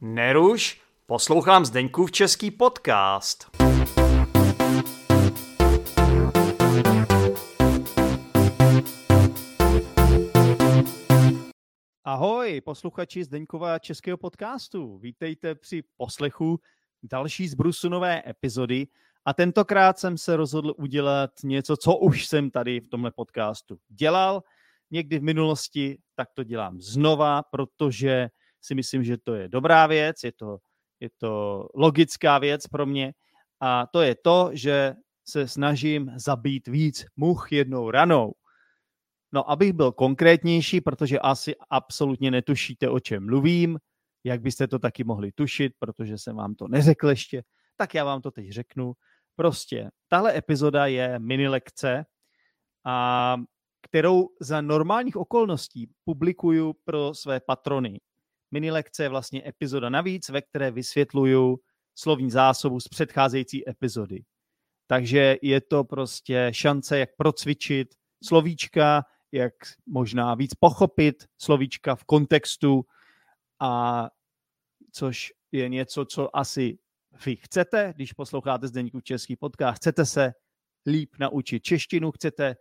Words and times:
Neruš, 0.00 0.80
poslouchám 1.06 1.64
Zdeňkův 1.64 2.12
český 2.12 2.50
podcast. 2.50 3.50
Ahoj, 12.04 12.60
posluchači 12.60 13.24
Zdeňkova 13.24 13.78
českého 13.78 14.18
podcastu. 14.18 14.98
Vítejte 14.98 15.54
při 15.54 15.82
poslechu 15.96 16.60
další 17.02 17.48
z 17.48 17.54
Brusunové 17.54 18.22
epizody 18.26 18.86
a 19.24 19.34
tentokrát 19.34 19.98
jsem 19.98 20.18
se 20.18 20.36
rozhodl 20.36 20.74
udělat 20.76 21.30
něco, 21.44 21.76
co 21.76 21.96
už 21.96 22.26
jsem 22.26 22.50
tady 22.50 22.80
v 22.80 22.88
tomhle 22.88 23.10
podcastu 23.10 23.78
dělal. 23.88 24.42
Někdy 24.90 25.18
v 25.18 25.22
minulosti 25.22 25.98
tak 26.14 26.28
to 26.34 26.44
dělám 26.44 26.80
znova, 26.80 27.42
protože 27.42 28.28
si 28.60 28.74
myslím, 28.74 29.04
že 29.04 29.16
to 29.18 29.34
je 29.34 29.48
dobrá 29.48 29.86
věc, 29.86 30.24
je 30.24 30.32
to, 30.32 30.58
je 31.00 31.08
to 31.18 31.64
logická 31.74 32.38
věc 32.38 32.66
pro 32.66 32.86
mě 32.86 33.14
a 33.60 33.86
to 33.86 34.02
je 34.02 34.14
to, 34.14 34.50
že 34.52 34.94
se 35.28 35.48
snažím 35.48 36.12
zabít 36.16 36.68
víc 36.68 37.06
much 37.16 37.48
jednou 37.50 37.90
ranou. 37.90 38.32
No, 39.32 39.50
abych 39.50 39.72
byl 39.72 39.92
konkrétnější, 39.92 40.80
protože 40.80 41.18
asi 41.18 41.54
absolutně 41.70 42.30
netušíte, 42.30 42.88
o 42.88 43.00
čem 43.00 43.26
mluvím, 43.26 43.78
jak 44.24 44.40
byste 44.40 44.68
to 44.68 44.78
taky 44.78 45.04
mohli 45.04 45.32
tušit, 45.32 45.72
protože 45.78 46.18
jsem 46.18 46.36
vám 46.36 46.54
to 46.54 46.68
neřekl 46.68 47.08
ještě, 47.08 47.42
tak 47.76 47.94
já 47.94 48.04
vám 48.04 48.22
to 48.22 48.30
teď 48.30 48.50
řeknu. 48.50 48.92
Prostě, 49.36 49.90
tahle 50.08 50.38
epizoda 50.38 50.86
je 50.86 51.18
mini 51.18 51.48
lekce, 51.48 52.04
a 52.86 53.36
kterou 53.82 54.28
za 54.40 54.60
normálních 54.60 55.16
okolností 55.16 55.90
publikuju 56.04 56.74
pro 56.84 57.14
své 57.14 57.40
patrony. 57.40 58.00
Mini 58.50 58.70
lekce 58.70 59.02
je 59.02 59.08
vlastně 59.08 59.48
epizoda 59.48 59.88
navíc, 59.88 60.28
ve 60.28 60.42
které 60.42 60.70
vysvětluju 60.70 61.58
slovní 61.94 62.30
zásobu 62.30 62.80
z 62.80 62.88
předcházející 62.88 63.68
epizody. 63.68 64.24
Takže 64.86 65.36
je 65.42 65.60
to 65.60 65.84
prostě 65.84 66.48
šance, 66.54 66.98
jak 66.98 67.10
procvičit 67.16 67.94
slovíčka, 68.24 69.04
jak 69.32 69.54
možná 69.86 70.34
víc 70.34 70.54
pochopit 70.54 71.24
slovíčka 71.38 71.94
v 71.94 72.04
kontextu 72.04 72.84
a 73.60 74.04
což 74.92 75.32
je 75.52 75.68
něco, 75.68 76.04
co 76.04 76.36
asi 76.36 76.78
vy 77.24 77.36
chcete, 77.36 77.92
když 77.96 78.12
posloucháte 78.12 78.68
Zdeníku 78.68 79.00
Český 79.00 79.36
podcast, 79.36 79.76
chcete 79.76 80.06
se 80.06 80.32
líp 80.86 81.10
naučit 81.18 81.62
češtinu, 81.62 82.12
chcete 82.12 82.56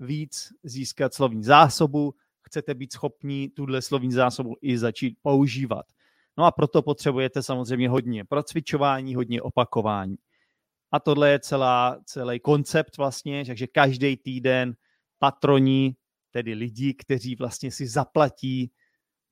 víc 0.00 0.48
získat 0.62 1.14
slovní 1.14 1.44
zásobu, 1.44 2.14
chcete 2.42 2.74
být 2.74 2.92
schopní 2.92 3.48
tuhle 3.48 3.82
slovní 3.82 4.12
zásobu 4.12 4.56
i 4.60 4.78
začít 4.78 5.18
používat. 5.22 5.86
No 6.38 6.44
a 6.44 6.50
proto 6.50 6.82
potřebujete 6.82 7.42
samozřejmě 7.42 7.88
hodně 7.88 8.24
procvičování, 8.24 9.14
hodně 9.14 9.42
opakování. 9.42 10.16
A 10.92 11.00
tohle 11.00 11.30
je 11.30 11.40
celá, 11.40 11.98
celý 12.04 12.40
koncept 12.40 12.96
vlastně, 12.96 13.44
takže 13.44 13.66
každý 13.66 14.16
týden 14.16 14.74
patroni, 15.18 15.96
tedy 16.30 16.54
lidi, 16.54 16.94
kteří 16.94 17.36
vlastně 17.36 17.70
si 17.70 17.86
zaplatí 17.86 18.72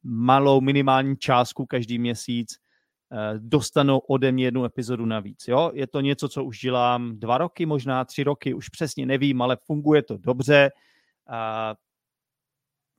malou 0.03 0.61
minimální 0.61 1.17
částku 1.17 1.67
každý 1.67 1.99
měsíc, 1.99 2.57
eh, 3.13 3.39
dostanou 3.39 3.99
ode 3.99 4.33
mě 4.33 4.45
jednu 4.45 4.65
epizodu 4.65 5.07
navíc. 5.07 5.49
Jo? 5.49 5.71
Je 5.75 5.87
to 5.87 6.01
něco, 6.01 6.29
co 6.29 6.45
už 6.45 6.61
dělám 6.61 7.19
dva 7.19 7.39
roky, 7.39 7.67
možná 7.67 8.05
tři 8.05 8.23
roky, 8.23 8.55
už 8.55 8.69
přesně 8.69 9.07
nevím, 9.07 9.43
ale 9.43 9.57
funguje 9.67 10.03
to 10.03 10.17
dobře. 10.17 10.71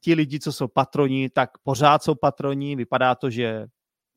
Ti 0.02 0.14
lidi, 0.14 0.40
co 0.40 0.52
jsou 0.54 0.68
patroni, 0.68 1.30
tak 1.30 1.58
pořád 1.64 2.04
jsou 2.04 2.16
patroni. 2.16 2.76
Vypadá 2.76 3.16
to, 3.16 3.30
že 3.30 3.68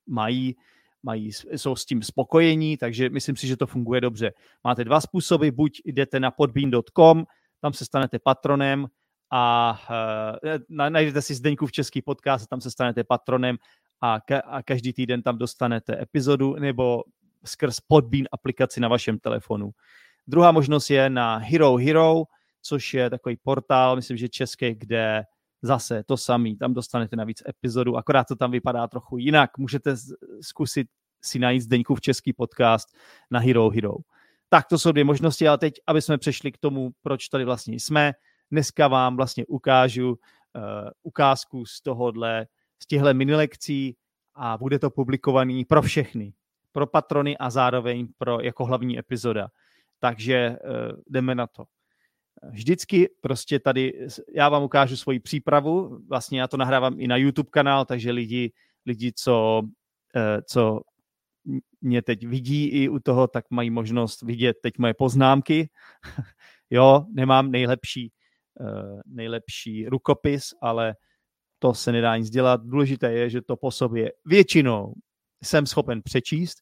mají, 0.06 0.56
mají, 1.02 1.30
jsou 1.32 1.76
s 1.76 1.84
tím 1.84 2.02
spokojení, 2.02 2.76
takže 2.76 3.10
myslím 3.10 3.36
si, 3.36 3.46
že 3.46 3.56
to 3.56 3.66
funguje 3.66 4.00
dobře. 4.00 4.32
Máte 4.64 4.84
dva 4.84 5.00
způsoby, 5.00 5.48
buď 5.48 5.80
jdete 5.84 6.20
na 6.20 6.30
podbean.com, 6.30 7.24
tam 7.60 7.72
se 7.72 7.84
stanete 7.84 8.18
patronem 8.18 8.86
a 9.30 9.78
uh, 9.90 10.58
najdete 10.68 11.22
si 11.22 11.34
Zdeňku 11.34 11.66
v 11.66 11.72
český 11.72 12.02
podcast, 12.02 12.46
tam 12.46 12.60
se 12.60 12.70
stanete 12.70 13.04
patronem 13.04 13.56
a, 14.00 14.18
ka- 14.18 14.42
a 14.44 14.62
každý 14.62 14.92
týden 14.92 15.22
tam 15.22 15.38
dostanete 15.38 16.02
epizodu 16.02 16.54
nebo 16.54 17.02
skrz 17.44 17.80
Podbean 17.80 18.24
aplikaci 18.32 18.80
na 18.80 18.88
vašem 18.88 19.18
telefonu. 19.18 19.70
Druhá 20.26 20.52
možnost 20.52 20.90
je 20.90 21.10
na 21.10 21.36
Hero 21.36 21.76
Hero, 21.76 22.24
což 22.62 22.94
je 22.94 23.10
takový 23.10 23.36
portál, 23.36 23.96
myslím, 23.96 24.16
že 24.16 24.28
český, 24.28 24.74
kde 24.74 25.24
zase 25.64 26.04
to 26.04 26.16
samý, 26.16 26.56
tam 26.56 26.74
dostanete 26.74 27.16
navíc 27.16 27.42
epizodu, 27.48 27.96
akorát 27.96 28.24
to 28.28 28.36
tam 28.36 28.50
vypadá 28.50 28.88
trochu 28.88 29.18
jinak. 29.18 29.58
Můžete 29.58 29.96
zkusit 30.40 30.88
si 31.22 31.38
najít 31.38 31.60
Zdeňku 31.60 31.94
v 31.94 32.00
český 32.00 32.32
podcast 32.32 32.96
na 33.30 33.40
Hero 33.40 33.70
Hero. 33.70 33.94
Tak 34.48 34.66
to 34.66 34.78
jsou 34.78 34.92
dvě 34.92 35.04
možnosti, 35.04 35.48
ale 35.48 35.58
teď, 35.58 35.74
aby 35.86 36.02
jsme 36.02 36.18
přešli 36.18 36.52
k 36.52 36.58
tomu, 36.58 36.90
proč 37.02 37.28
tady 37.28 37.44
vlastně 37.44 37.74
jsme, 37.74 38.12
dneska 38.50 38.88
vám 38.88 39.16
vlastně 39.16 39.46
ukážu 39.46 40.10
uh, 40.10 40.18
ukázku 41.02 41.66
z 41.66 41.80
tohohle, 41.80 42.46
z 42.82 42.86
těchto 42.86 43.14
minilekcí 43.14 43.96
a 44.34 44.58
bude 44.58 44.78
to 44.78 44.90
publikovaný 44.90 45.64
pro 45.64 45.82
všechny, 45.82 46.32
pro 46.72 46.86
patrony 46.86 47.38
a 47.38 47.50
zároveň 47.50 48.08
pro 48.18 48.40
jako 48.40 48.64
hlavní 48.64 48.98
epizoda. 48.98 49.48
Takže 49.98 50.50
uh, 50.50 51.00
jdeme 51.06 51.34
na 51.34 51.46
to 51.46 51.64
vždycky 52.50 53.08
prostě 53.20 53.58
tady, 53.58 54.08
já 54.34 54.48
vám 54.48 54.62
ukážu 54.62 54.96
svoji 54.96 55.20
přípravu, 55.20 55.98
vlastně 56.08 56.40
já 56.40 56.48
to 56.48 56.56
nahrávám 56.56 57.00
i 57.00 57.08
na 57.08 57.16
YouTube 57.16 57.50
kanál, 57.50 57.84
takže 57.84 58.10
lidi, 58.10 58.52
lidi 58.86 59.12
co, 59.12 59.62
eh, 60.16 60.42
co 60.42 60.80
mě 61.80 62.02
teď 62.02 62.26
vidí 62.26 62.68
i 62.68 62.88
u 62.88 62.98
toho, 62.98 63.26
tak 63.26 63.44
mají 63.50 63.70
možnost 63.70 64.22
vidět 64.22 64.56
teď 64.62 64.78
moje 64.78 64.94
poznámky. 64.94 65.70
jo, 66.70 67.06
nemám 67.12 67.50
nejlepší, 67.50 68.12
eh, 68.60 69.00
nejlepší 69.06 69.88
rukopis, 69.88 70.54
ale 70.60 70.94
to 71.58 71.74
se 71.74 71.92
nedá 71.92 72.16
nic 72.16 72.30
dělat. 72.30 72.60
Důležité 72.64 73.12
je, 73.12 73.30
že 73.30 73.42
to 73.42 73.56
po 73.56 73.70
sobě 73.70 74.12
většinou 74.24 74.94
jsem 75.44 75.66
schopen 75.66 76.02
přečíst. 76.02 76.58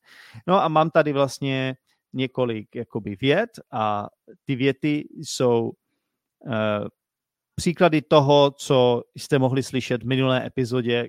No 0.46 0.62
a 0.62 0.68
mám 0.68 0.90
tady 0.90 1.12
vlastně 1.12 1.74
několik 2.12 2.74
jakoby 2.74 3.16
vět 3.20 3.50
a 3.72 4.08
ty 4.44 4.56
věty 4.56 5.08
jsou 5.14 5.72
uh, 6.40 6.52
příklady 7.54 8.02
toho, 8.02 8.50
co 8.50 9.02
jste 9.16 9.38
mohli 9.38 9.62
slyšet 9.62 10.02
v 10.02 10.06
minulé 10.06 10.46
epizodě, 10.46 11.08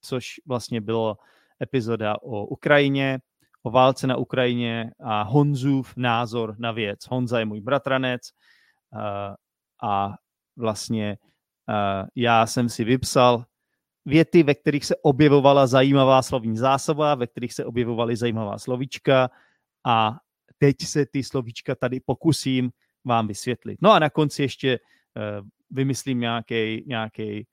což 0.00 0.40
vlastně 0.46 0.80
bylo 0.80 1.16
epizoda 1.62 2.16
o 2.22 2.46
Ukrajině, 2.46 3.18
o 3.62 3.70
válce 3.70 4.06
na 4.06 4.16
Ukrajině 4.16 4.90
a 5.00 5.22
Honzův 5.22 5.96
názor 5.96 6.54
na 6.58 6.72
věc. 6.72 7.00
Honza 7.08 7.38
je 7.38 7.44
můj 7.44 7.60
bratranec 7.60 8.22
uh, 8.92 9.00
a 9.90 10.14
vlastně 10.56 11.18
uh, 11.68 12.06
já 12.14 12.46
jsem 12.46 12.68
si 12.68 12.84
vypsal 12.84 13.44
věty, 14.04 14.42
ve 14.42 14.54
kterých 14.54 14.84
se 14.84 14.96
objevovala 15.02 15.66
zajímavá 15.66 16.22
slovní 16.22 16.56
zásoba, 16.56 17.14
ve 17.14 17.26
kterých 17.26 17.54
se 17.54 17.64
objevovaly 17.64 18.16
zajímavá 18.16 18.58
slovíčka 18.58 19.30
a 19.86 20.18
teď 20.62 20.76
se 20.84 21.06
ty 21.06 21.22
slovíčka 21.22 21.74
tady 21.74 22.00
pokusím 22.00 22.70
vám 23.04 23.26
vysvětlit. 23.26 23.78
No 23.82 23.92
a 23.92 23.98
na 23.98 24.10
konci 24.10 24.42
ještě 24.42 24.78
uh, 24.78 25.48
vymyslím 25.70 26.20
nějaký 26.20 26.84
nějaký 26.86 27.46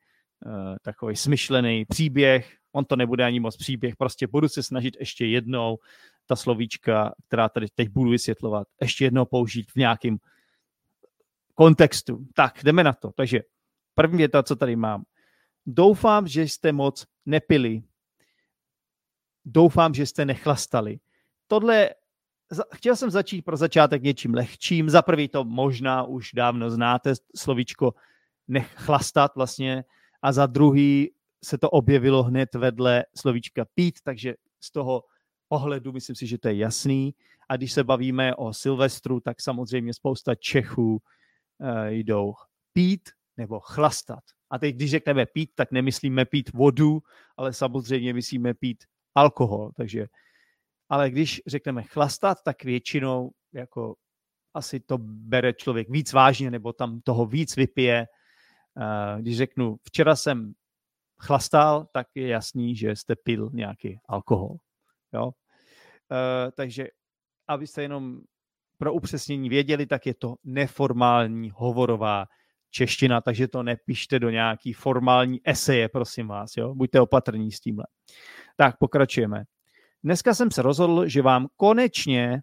uh, 0.45 0.75
takový 0.81 1.15
smyšlený 1.15 1.85
příběh. 1.85 2.55
On 2.71 2.85
to 2.85 2.95
nebude 2.95 3.25
ani 3.25 3.39
moc 3.39 3.57
příběh, 3.57 3.95
prostě 3.95 4.27
budu 4.27 4.49
se 4.49 4.63
snažit 4.63 4.97
ještě 4.99 5.25
jednou 5.25 5.77
ta 6.25 6.35
slovíčka, 6.35 7.13
která 7.27 7.49
tady 7.49 7.67
teď 7.75 7.89
budu 7.89 8.11
vysvětlovat, 8.11 8.67
ještě 8.81 9.05
jednou 9.05 9.25
použít 9.25 9.71
v 9.71 9.75
nějakém 9.75 10.17
kontextu. 11.55 12.25
Tak, 12.35 12.63
jdeme 12.63 12.83
na 12.83 12.93
to. 12.93 13.11
Takže 13.11 13.39
první 13.95 14.17
věta, 14.17 14.43
co 14.43 14.55
tady 14.55 14.75
mám. 14.75 15.03
Doufám, 15.65 16.27
že 16.27 16.41
jste 16.41 16.71
moc 16.71 17.05
nepili. 17.25 17.81
Doufám, 19.45 19.93
že 19.93 20.05
jste 20.05 20.25
nechlastali. 20.25 20.99
Tohle 21.47 21.89
chtěl 22.73 22.95
jsem 22.95 23.09
začít 23.09 23.41
pro 23.41 23.57
začátek 23.57 24.03
něčím 24.03 24.33
lehčím. 24.33 24.89
Za 24.89 25.01
prvý 25.01 25.27
to 25.27 25.43
možná 25.43 26.03
už 26.03 26.31
dávno 26.33 26.69
znáte, 26.69 27.13
slovíčko 27.35 27.93
nech 28.47 28.73
chlastat 28.75 29.35
vlastně. 29.35 29.83
A 30.21 30.31
za 30.31 30.45
druhý 30.45 31.11
se 31.43 31.57
to 31.57 31.69
objevilo 31.69 32.23
hned 32.23 32.55
vedle 32.55 33.05
slovíčka 33.15 33.65
pít, 33.75 33.99
takže 34.03 34.33
z 34.59 34.71
toho 34.71 35.03
pohledu 35.47 35.91
myslím 35.91 36.15
si, 36.15 36.27
že 36.27 36.37
to 36.37 36.47
je 36.47 36.57
jasný. 36.57 37.15
A 37.49 37.57
když 37.57 37.71
se 37.71 37.83
bavíme 37.83 38.35
o 38.35 38.53
Silvestru, 38.53 39.19
tak 39.19 39.41
samozřejmě 39.41 39.93
spousta 39.93 40.35
Čechů 40.35 40.91
uh, 40.93 40.99
jdou 41.87 42.33
pít 42.73 43.09
nebo 43.37 43.59
chlastat. 43.59 44.23
A 44.49 44.59
teď, 44.59 44.75
když 44.75 44.91
řekneme 44.91 45.25
pít, 45.25 45.51
tak 45.55 45.71
nemyslíme 45.71 46.25
pít 46.25 46.53
vodu, 46.53 47.01
ale 47.37 47.53
samozřejmě 47.53 48.13
myslíme 48.13 48.53
pít 48.53 48.83
alkohol. 49.15 49.71
Takže 49.75 50.07
ale 50.89 51.09
když 51.09 51.41
řekneme 51.47 51.83
chlastat, 51.83 52.37
tak 52.43 52.63
většinou 52.63 53.31
jako 53.53 53.95
asi 54.53 54.79
to 54.79 54.97
bere 55.01 55.53
člověk 55.53 55.89
víc 55.89 56.13
vážně, 56.13 56.51
nebo 56.51 56.73
tam 56.73 57.01
toho 57.01 57.25
víc 57.25 57.55
vypije. 57.55 58.05
Když 59.19 59.37
řeknu, 59.37 59.77
včera 59.83 60.15
jsem 60.15 60.53
chlastal, 61.21 61.87
tak 61.93 62.07
je 62.15 62.27
jasný, 62.27 62.75
že 62.75 62.95
jste 62.95 63.15
pil 63.15 63.49
nějaký 63.53 63.99
alkohol. 64.07 64.55
Jo? 65.13 65.25
Uh, 65.25 65.31
takže 66.55 66.87
abyste 67.47 67.81
jenom 67.81 68.19
pro 68.77 68.93
upřesnění 68.93 69.49
věděli, 69.49 69.85
tak 69.85 70.05
je 70.05 70.13
to 70.13 70.35
neformální 70.43 71.51
hovorová 71.53 72.25
čeština, 72.69 73.21
takže 73.21 73.47
to 73.47 73.63
nepište 73.63 74.19
do 74.19 74.29
nějaký 74.29 74.73
formální 74.73 75.41
eseje, 75.43 75.89
prosím 75.89 76.27
vás, 76.27 76.57
jo? 76.57 76.75
buďte 76.75 77.01
opatrní 77.01 77.51
s 77.51 77.59
tímhle. 77.59 77.85
Tak, 78.55 78.77
pokračujeme. 78.77 79.43
Dneska 80.03 80.33
jsem 80.33 80.51
se 80.51 80.61
rozhodl, 80.61 81.07
že 81.07 81.21
vám 81.21 81.47
konečně 81.57 82.41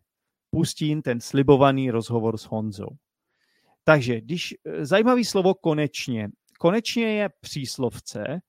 pustím 0.51 1.03
ten 1.03 1.21
slibovaný 1.21 1.91
rozhovor 1.91 2.39
s 2.39 2.45
Honzou. 2.45 2.89
Takže, 3.85 4.21
když 4.21 4.55
eh, 4.65 4.87
zajímavý 4.87 5.25
slovo 5.25 5.55
konečně. 5.55 6.29
Konečně 6.59 7.07
je 7.07 7.31
příslovce, 7.41 8.41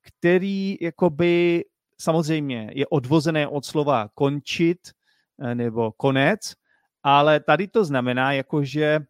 který 0.00 0.76
jakoby 0.80 1.64
samozřejmě 2.00 2.70
je 2.74 2.86
odvozené 2.86 3.48
od 3.48 3.64
slova 3.64 4.08
končit 4.14 4.78
eh, 5.40 5.54
nebo 5.54 5.92
konec, 5.92 6.52
ale 7.02 7.40
tady 7.40 7.68
to 7.68 7.84
znamená, 7.84 8.32
jakože 8.32 9.00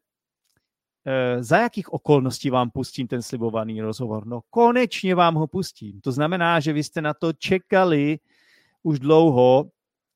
eh, 1.06 1.42
za 1.42 1.58
jakých 1.58 1.92
okolností 1.92 2.50
vám 2.50 2.70
pustím 2.70 3.06
ten 3.06 3.22
slibovaný 3.22 3.80
rozhovor? 3.80 4.26
No 4.26 4.40
konečně 4.50 5.14
vám 5.14 5.34
ho 5.34 5.46
pustím. 5.46 6.00
To 6.00 6.12
znamená, 6.12 6.60
že 6.60 6.72
vy 6.72 6.82
jste 6.82 7.00
na 7.00 7.14
to 7.14 7.32
čekali 7.32 8.18
už 8.88 8.98
dlouho 8.98 9.70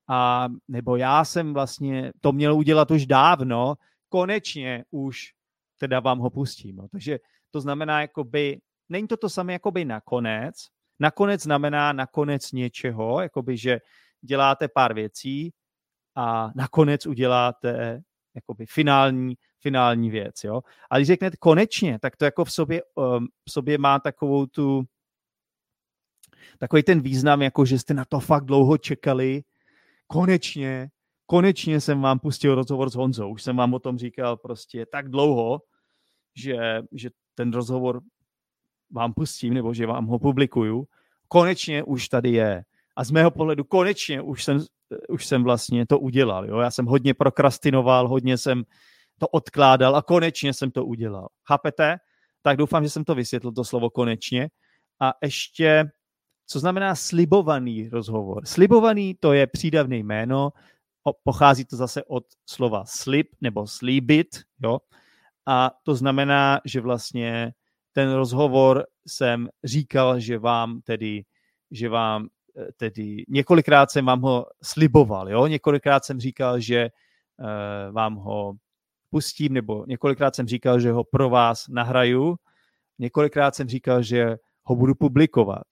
a 0.08 0.48
nebo 0.68 0.96
já 0.96 1.24
jsem 1.24 1.54
vlastně 1.54 2.12
to 2.20 2.32
měl 2.32 2.54
udělat 2.54 2.90
už 2.90 3.06
dávno, 3.06 3.74
konečně 4.08 4.84
už 4.90 5.32
teda 5.78 6.00
vám 6.00 6.18
ho 6.18 6.30
pustím. 6.30 6.76
No. 6.76 6.88
Takže 6.88 7.18
to 7.50 7.60
znamená, 7.60 8.00
jakoby, 8.00 8.60
není 8.88 9.08
to 9.08 9.16
to 9.16 9.28
samé 9.28 9.52
jakoby 9.52 9.84
nakonec. 9.84 10.54
Nakonec 11.00 11.42
znamená 11.42 11.92
nakonec 11.92 12.52
něčeho, 12.52 13.20
jakoby, 13.20 13.56
že 13.56 13.80
děláte 14.20 14.68
pár 14.68 14.94
věcí 14.94 15.52
a 16.16 16.50
nakonec 16.54 17.06
uděláte 17.06 18.02
jakoby 18.34 18.66
finální, 18.66 19.34
finální 19.60 20.10
věc. 20.10 20.44
Jo? 20.44 20.62
A 20.90 20.98
když 20.98 21.06
řeknete 21.06 21.36
konečně, 21.36 21.98
tak 21.98 22.16
to 22.16 22.24
jako 22.24 22.44
v 22.44 22.52
sobě, 22.52 22.82
um, 22.94 23.26
v 23.48 23.52
sobě 23.52 23.78
má 23.78 23.98
takovou 23.98 24.46
tu 24.46 24.84
takový 26.58 26.82
ten 26.82 27.00
význam, 27.00 27.42
jako 27.42 27.64
že 27.64 27.78
jste 27.78 27.94
na 27.94 28.04
to 28.04 28.20
fakt 28.20 28.44
dlouho 28.44 28.78
čekali, 28.78 29.42
konečně, 30.06 30.88
konečně 31.26 31.80
jsem 31.80 32.00
vám 32.00 32.18
pustil 32.18 32.54
rozhovor 32.54 32.90
s 32.90 32.94
Honzou. 32.94 33.30
Už 33.30 33.42
jsem 33.42 33.56
vám 33.56 33.74
o 33.74 33.78
tom 33.78 33.98
říkal 33.98 34.36
prostě 34.36 34.86
tak 34.86 35.08
dlouho, 35.08 35.60
že, 36.36 36.82
že 36.92 37.10
ten 37.34 37.52
rozhovor 37.52 38.00
vám 38.90 39.12
pustím, 39.12 39.54
nebo 39.54 39.74
že 39.74 39.86
vám 39.86 40.06
ho 40.06 40.18
publikuju. 40.18 40.84
Konečně 41.28 41.82
už 41.82 42.08
tady 42.08 42.30
je. 42.30 42.64
A 42.96 43.04
z 43.04 43.10
mého 43.10 43.30
pohledu 43.30 43.64
konečně 43.64 44.20
už 44.20 44.44
jsem, 44.44 44.60
už 45.08 45.26
jsem 45.26 45.44
vlastně 45.44 45.86
to 45.86 45.98
udělal. 45.98 46.46
Jo? 46.46 46.58
Já 46.58 46.70
jsem 46.70 46.86
hodně 46.86 47.14
prokrastinoval, 47.14 48.08
hodně 48.08 48.38
jsem 48.38 48.62
to 49.18 49.28
odkládal 49.28 49.96
a 49.96 50.02
konečně 50.02 50.52
jsem 50.54 50.70
to 50.70 50.84
udělal. 50.84 51.28
Chápete? 51.48 51.96
Tak 52.42 52.56
doufám, 52.56 52.84
že 52.84 52.90
jsem 52.90 53.04
to 53.04 53.14
vysvětlil, 53.14 53.52
to 53.52 53.64
slovo 53.64 53.90
konečně. 53.90 54.48
A 55.00 55.12
ještě 55.22 55.84
co 56.46 56.60
znamená 56.60 56.94
slibovaný 56.94 57.88
rozhovor. 57.88 58.46
Slibovaný 58.46 59.14
to 59.20 59.32
je 59.32 59.46
přídavné 59.46 59.96
jméno, 59.96 60.52
pochází 61.24 61.64
to 61.64 61.76
zase 61.76 62.04
od 62.04 62.24
slova 62.46 62.84
slib 62.86 63.28
nebo 63.40 63.66
slíbit, 63.66 64.42
jo? 64.62 64.78
a 65.46 65.70
to 65.82 65.94
znamená, 65.94 66.60
že 66.64 66.80
vlastně 66.80 67.54
ten 67.92 68.12
rozhovor 68.12 68.86
jsem 69.06 69.48
říkal, 69.64 70.20
že 70.20 70.38
vám 70.38 70.80
tedy, 70.80 71.24
že 71.70 71.88
vám 71.88 72.28
eh, 72.56 72.72
tedy 72.76 73.24
několikrát 73.28 73.90
jsem 73.90 74.06
vám 74.06 74.20
ho 74.20 74.46
sliboval, 74.62 75.30
jo? 75.30 75.46
několikrát 75.46 76.04
jsem 76.04 76.20
říkal, 76.20 76.60
že 76.60 76.90
uh, 77.38 77.94
vám 77.94 78.14
ho 78.14 78.54
pustím, 79.10 79.52
nebo 79.52 79.84
několikrát 79.86 80.34
jsem 80.34 80.46
říkal, 80.46 80.80
že 80.80 80.92
ho 80.92 81.04
pro 81.04 81.30
vás 81.30 81.68
nahraju, 81.68 82.36
několikrát 82.98 83.54
jsem 83.54 83.68
říkal, 83.68 84.02
že 84.02 84.36
ho 84.62 84.76
budu 84.76 84.94
publikovat. 84.94 85.62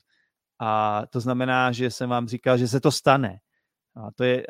A 0.61 1.03
to 1.11 1.21
znamená, 1.21 1.73
že 1.73 1.91
jsem 1.91 2.11
vám 2.11 2.29
říkal, 2.29 2.59
že 2.59 2.69
se 2.69 2.81
to 2.81 2.91
stane. 2.91 3.39
A 3.97 4.11
to 4.11 4.25
je, 4.25 4.47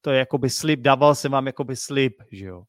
to 0.00 0.10
je 0.10 0.18
jakoby 0.18 0.50
slib, 0.50 0.80
dával 0.80 1.14
jsem 1.14 1.32
vám 1.32 1.46
jakoby 1.46 1.76
slib, 1.76 2.22
že 2.30 2.46
jo. 2.46 2.64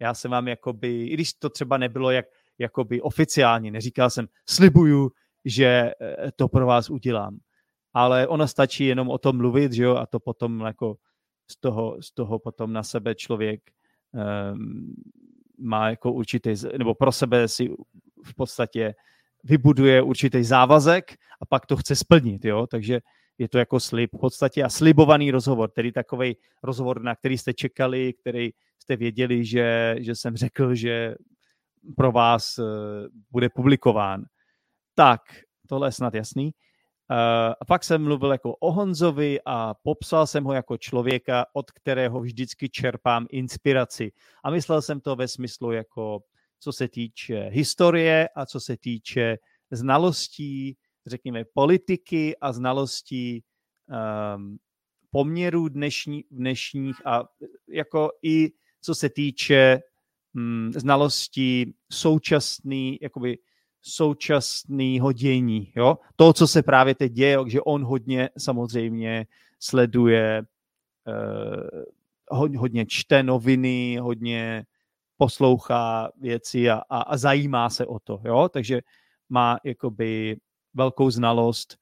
Já 0.00 0.14
jsem 0.14 0.30
vám 0.30 0.48
jakoby, 0.48 1.06
i 1.06 1.14
když 1.14 1.32
to 1.32 1.50
třeba 1.50 1.78
nebylo 1.78 2.10
jak, 2.10 2.26
jakoby 2.58 3.00
oficiálně, 3.00 3.70
neříkal 3.70 4.10
jsem, 4.10 4.26
slibuju, 4.48 5.10
že 5.44 5.92
eh, 6.00 6.32
to 6.36 6.48
pro 6.48 6.66
vás 6.66 6.90
udělám. 6.90 7.38
Ale 7.94 8.26
ono 8.26 8.48
stačí 8.48 8.86
jenom 8.86 9.10
o 9.10 9.18
tom 9.18 9.36
mluvit, 9.36 9.72
že 9.72 9.84
jo, 9.84 9.96
a 9.96 10.06
to 10.06 10.20
potom 10.20 10.60
jako 10.60 10.96
z 11.50 11.56
toho, 11.56 12.02
z 12.02 12.12
toho 12.12 12.38
potom 12.38 12.72
na 12.72 12.82
sebe 12.82 13.14
člověk 13.14 13.60
um, 14.52 14.94
má 15.58 15.90
jako 15.90 16.12
určitý, 16.12 16.54
nebo 16.78 16.94
pro 16.94 17.12
sebe 17.12 17.48
si 17.48 17.68
v 18.24 18.34
podstatě 18.34 18.94
vybuduje 19.44 20.02
určitý 20.02 20.44
závazek 20.44 21.16
a 21.40 21.46
pak 21.46 21.66
to 21.66 21.76
chce 21.76 21.96
splnit, 21.96 22.44
jo, 22.44 22.66
takže 22.66 23.00
je 23.38 23.48
to 23.48 23.58
jako 23.58 23.80
slib 23.80 24.10
v 24.14 24.20
podstatě 24.20 24.64
a 24.64 24.68
slibovaný 24.68 25.30
rozhovor, 25.30 25.70
tedy 25.70 25.92
takový 25.92 26.36
rozhovor, 26.62 27.02
na 27.02 27.16
který 27.16 27.38
jste 27.38 27.54
čekali, 27.54 28.12
který 28.12 28.50
jste 28.78 28.96
věděli, 28.96 29.44
že, 29.44 29.96
že 29.98 30.14
jsem 30.14 30.36
řekl, 30.36 30.74
že 30.74 31.14
pro 31.96 32.12
vás 32.12 32.58
uh, 32.58 32.66
bude 33.30 33.48
publikován. 33.48 34.24
Tak, 34.94 35.20
tohle 35.68 35.88
je 35.88 35.92
snad 35.92 36.14
jasný. 36.14 36.44
Uh, 36.44 37.54
a 37.60 37.64
pak 37.66 37.84
jsem 37.84 38.04
mluvil 38.04 38.32
jako 38.32 38.54
o 38.54 38.72
Honzovi 38.72 39.38
a 39.46 39.74
popsal 39.74 40.26
jsem 40.26 40.44
ho 40.44 40.52
jako 40.52 40.76
člověka, 40.76 41.46
od 41.52 41.70
kterého 41.70 42.20
vždycky 42.20 42.68
čerpám 42.68 43.26
inspiraci. 43.30 44.12
A 44.44 44.50
myslel 44.50 44.82
jsem 44.82 45.00
to 45.00 45.16
ve 45.16 45.28
smyslu 45.28 45.72
jako 45.72 46.20
co 46.60 46.72
se 46.72 46.88
týče 46.88 47.48
historie 47.52 48.28
a 48.34 48.46
co 48.46 48.60
se 48.60 48.76
týče 48.76 49.38
znalostí, 49.70 50.76
řekněme, 51.06 51.44
politiky 51.44 52.36
a 52.40 52.52
znalostí 52.52 53.42
um, 54.36 54.58
poměrů 55.10 55.68
dnešní, 55.68 56.24
dnešních 56.30 57.06
a 57.06 57.24
jako 57.68 58.10
i 58.22 58.52
co 58.80 58.94
se 58.94 59.08
týče 59.08 59.80
um, 60.34 60.72
znalostí 60.72 61.74
současný, 61.92 62.98
jakoby 63.02 63.38
současného 63.82 65.12
dění. 65.12 65.72
Jo? 65.76 65.98
To, 66.16 66.32
co 66.32 66.46
se 66.46 66.62
právě 66.62 66.94
teď 66.94 67.12
děje, 67.12 67.38
že 67.46 67.60
on 67.60 67.84
hodně 67.84 68.30
samozřejmě 68.38 69.26
sleduje, 69.60 70.42
uh, 72.30 72.56
hodně 72.56 72.86
čte 72.86 73.22
noviny, 73.22 73.96
hodně 74.00 74.64
poslouchá 75.18 76.10
věci 76.20 76.70
a, 76.70 76.82
a, 76.90 77.00
a 77.00 77.16
zajímá 77.16 77.70
se 77.70 77.86
o 77.86 77.98
to, 77.98 78.20
jo, 78.24 78.48
takže 78.48 78.80
má 79.28 79.58
jakoby 79.64 80.36
velkou 80.74 81.10
znalost, 81.10 81.76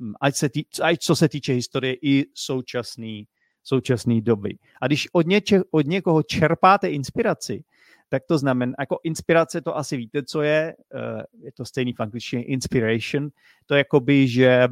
hm, 0.00 0.12
ať, 0.20 0.34
se 0.36 0.48
tý, 0.48 0.62
ať 0.82 0.98
co 1.00 1.16
se 1.16 1.28
týče 1.28 1.52
historie 1.52 1.96
i 2.02 2.24
současný, 2.34 3.26
současný 3.62 4.20
doby. 4.20 4.58
A 4.80 4.86
když 4.86 5.08
od, 5.12 5.26
něče, 5.26 5.60
od 5.70 5.86
někoho 5.86 6.22
čerpáte 6.22 6.90
inspiraci, 6.90 7.64
tak 8.08 8.22
to 8.28 8.38
znamená, 8.38 8.72
jako 8.80 8.98
inspirace 9.02 9.60
to 9.60 9.76
asi 9.76 9.96
víte, 9.96 10.22
co 10.22 10.42
je, 10.42 10.76
eh, 10.94 11.22
je 11.42 11.52
to 11.52 11.64
stejný 11.64 11.92
v 11.92 12.00
angličtině 12.00 12.44
inspiration, 12.44 13.28
to 13.66 13.74
je 13.74 13.78
jakoby, 13.78 14.28
že 14.28 14.68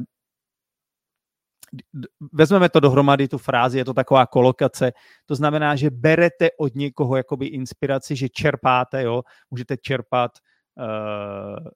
vezmeme 2.33 2.69
to 2.69 2.79
dohromady, 2.79 3.27
tu 3.27 3.37
frázi, 3.37 3.77
je 3.77 3.85
to 3.85 3.93
taková 3.93 4.25
kolokace, 4.25 4.91
to 5.25 5.35
znamená, 5.35 5.75
že 5.75 5.89
berete 5.89 6.49
od 6.59 6.75
někoho 6.75 7.15
jakoby 7.15 7.45
inspiraci, 7.45 8.15
že 8.15 8.29
čerpáte, 8.29 9.03
jo, 9.03 9.23
můžete 9.51 9.77
čerpat 9.77 10.31
uh, 10.77 11.67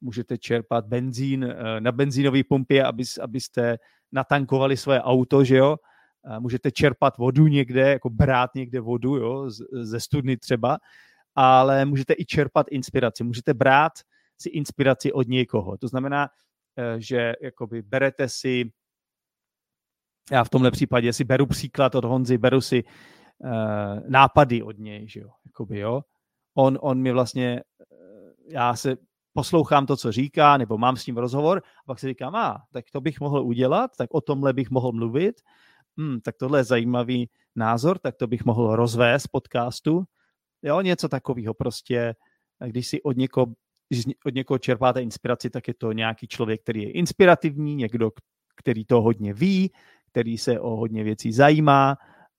můžete 0.00 0.38
čerpat 0.38 0.86
benzín 0.86 1.44
uh, 1.44 1.80
na 1.80 1.92
benzínové 1.92 2.44
pumpě, 2.44 2.84
aby, 2.84 3.04
abyste 3.22 3.78
natankovali 4.12 4.76
své 4.76 5.02
auto, 5.02 5.44
že 5.44 5.56
jo, 5.56 5.76
uh, 6.22 6.40
můžete 6.40 6.70
čerpat 6.70 7.18
vodu 7.18 7.46
někde, 7.46 7.80
jako 7.80 8.10
brát 8.10 8.54
někde 8.54 8.80
vodu, 8.80 9.16
jo, 9.16 9.50
z, 9.50 9.62
ze 9.72 10.00
studny 10.00 10.36
třeba, 10.36 10.78
ale 11.34 11.84
můžete 11.84 12.14
i 12.18 12.24
čerpat 12.24 12.66
inspiraci, 12.70 13.24
můžete 13.24 13.54
brát 13.54 13.92
si 14.40 14.48
inspiraci 14.48 15.12
od 15.12 15.28
někoho, 15.28 15.76
to 15.78 15.88
znamená, 15.88 16.28
že 16.98 17.34
jakoby 17.42 17.82
berete 17.82 18.28
si 18.28 18.70
já 20.32 20.44
v 20.44 20.50
tomhle 20.50 20.70
případě 20.70 21.12
si 21.12 21.24
beru 21.24 21.46
příklad 21.46 21.94
od 21.94 22.04
Honzy, 22.04 22.38
beru 22.38 22.60
si 22.60 22.84
uh, 22.84 23.50
nápady 24.08 24.62
od 24.62 24.78
něj, 24.78 25.08
že 25.08 25.20
jo, 25.20 25.28
jakoby, 25.46 25.78
jo. 25.78 26.02
On, 26.54 26.78
on 26.80 27.02
mi 27.02 27.12
vlastně, 27.12 27.62
uh, 27.90 28.30
já 28.48 28.76
se 28.76 28.96
poslouchám 29.32 29.86
to, 29.86 29.96
co 29.96 30.12
říká, 30.12 30.56
nebo 30.56 30.78
mám 30.78 30.96
s 30.96 31.06
ním 31.06 31.16
rozhovor, 31.16 31.58
a 31.58 31.82
pak 31.86 31.98
si 31.98 32.06
říkám, 32.06 32.34
a, 32.34 32.50
ah, 32.50 32.58
tak 32.72 32.84
to 32.92 33.00
bych 33.00 33.20
mohl 33.20 33.42
udělat, 33.42 33.90
tak 33.98 34.14
o 34.14 34.20
tomhle 34.20 34.52
bych 34.52 34.70
mohl 34.70 34.92
mluvit, 34.92 35.40
hmm, 35.98 36.20
tak 36.20 36.36
tohle 36.36 36.60
je 36.60 36.64
zajímavý 36.64 37.28
názor, 37.56 37.98
tak 37.98 38.16
to 38.16 38.26
bych 38.26 38.44
mohl 38.44 38.76
rozvést 38.76 39.26
podcastu, 39.26 40.04
jo, 40.62 40.80
něco 40.80 41.08
takového 41.08 41.54
prostě, 41.54 42.14
když 42.66 42.86
si 42.86 43.02
od 43.02 43.16
někoho 43.16 43.46
od 44.26 44.34
někoho 44.34 44.58
čerpáte 44.58 45.02
inspiraci, 45.02 45.50
tak 45.50 45.68
je 45.68 45.74
to 45.74 45.92
nějaký 45.92 46.28
člověk, 46.28 46.62
který 46.62 46.82
je 46.82 46.90
inspirativní, 46.90 47.74
někdo, 47.74 48.10
který 48.56 48.84
to 48.84 49.02
hodně 49.02 49.34
ví, 49.34 49.72
který 50.16 50.38
se 50.38 50.60
o 50.60 50.76
hodně 50.76 51.04
věcí 51.04 51.32
zajímá 51.32 51.96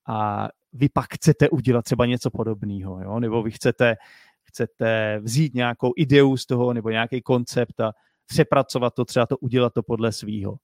a 0.07 0.47
vy 0.73 0.89
pak 0.89 1.13
chcete 1.13 1.49
udělat 1.49 1.85
třeba 1.85 2.05
něco 2.05 2.31
podobného, 2.31 3.01
jo? 3.01 3.19
nebo 3.19 3.43
vy 3.43 3.51
chcete, 3.51 3.95
chcete 4.43 5.19
vzít 5.19 5.53
nějakou 5.53 5.93
ideu 5.97 6.37
z 6.37 6.45
toho 6.45 6.73
nebo 6.73 6.89
nějaký 6.89 7.21
koncept 7.21 7.79
a 7.79 7.91
přepracovat 8.25 8.93
to, 8.93 9.05
třeba 9.05 9.25
to 9.25 9.37
udělat 9.37 9.73
to 9.73 9.83
podle 9.83 10.11
svýho. 10.11 10.57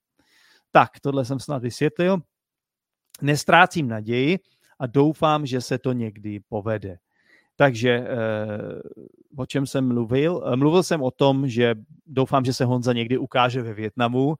Tak, 0.72 0.90
tohle 1.02 1.26
jsem 1.26 1.40
snad 1.40 1.62
vysvětlil. 1.62 2.18
Nestrácím 3.22 3.88
naději 3.88 4.40
a 4.80 4.88
doufám, 4.88 5.46
že 5.46 5.62
se 5.62 5.78
to 5.78 5.94
někdy 5.94 6.40
povede. 6.50 6.98
Takže 7.56 7.92
eh, 7.92 8.08
o 9.38 9.46
čem 9.46 9.66
jsem 9.66 9.88
mluvil? 9.88 10.44
Eh, 10.46 10.56
mluvil 10.56 10.84
jsem 10.84 11.02
o 11.02 11.12
tom, 11.12 11.48
že 11.48 11.76
doufám, 12.06 12.46
že 12.46 12.54
se 12.54 12.66
Honza 12.66 12.94
někdy 12.94 13.18
ukáže 13.18 13.62
ve 13.62 13.74
Větnamu, 13.74 14.36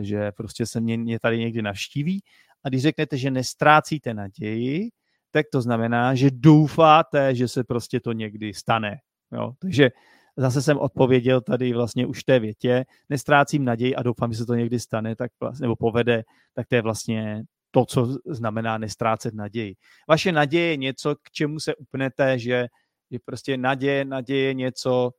že 0.00 0.32
prostě 0.32 0.66
se 0.66 0.80
mě, 0.80 0.98
mě 0.98 1.20
tady 1.20 1.38
někdy 1.38 1.62
navštíví. 1.62 2.22
A 2.64 2.68
když 2.68 2.82
řeknete, 2.82 3.16
že 3.16 3.30
nestrácíte 3.30 4.14
naději, 4.14 4.88
tak 5.30 5.46
to 5.52 5.60
znamená, 5.60 6.14
že 6.14 6.30
doufáte, 6.30 7.34
že 7.34 7.48
se 7.48 7.64
prostě 7.64 8.00
to 8.00 8.12
někdy 8.12 8.54
stane. 8.54 8.98
Jo? 9.32 9.52
Takže 9.58 9.90
zase 10.36 10.62
jsem 10.62 10.78
odpověděl 10.78 11.40
tady 11.40 11.72
vlastně 11.72 12.06
už 12.06 12.24
té 12.24 12.38
větě, 12.38 12.84
nestrácím 13.08 13.64
naději 13.64 13.94
a 13.94 14.02
doufám, 14.02 14.32
že 14.32 14.38
se 14.38 14.46
to 14.46 14.54
někdy 14.54 14.80
stane, 14.80 15.16
tak 15.16 15.30
vlastně, 15.40 15.64
nebo 15.64 15.76
povede, 15.76 16.24
tak 16.54 16.68
to 16.68 16.74
je 16.74 16.82
vlastně 16.82 17.42
to, 17.70 17.84
co 17.84 18.18
znamená 18.26 18.78
nestrácet 18.78 19.34
naději. 19.34 19.74
Vaše 20.08 20.32
naděje 20.32 20.66
je 20.66 20.76
něco, 20.76 21.14
k 21.14 21.30
čemu 21.32 21.60
se 21.60 21.74
upnete, 21.74 22.38
že, 22.38 22.66
že 23.10 23.18
prostě 23.24 23.56
naděje, 23.56 24.04
naděje 24.04 24.44
je 24.44 24.54
něco, 24.54 25.10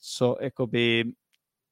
co 0.00 0.36
jakoby, 0.40 1.04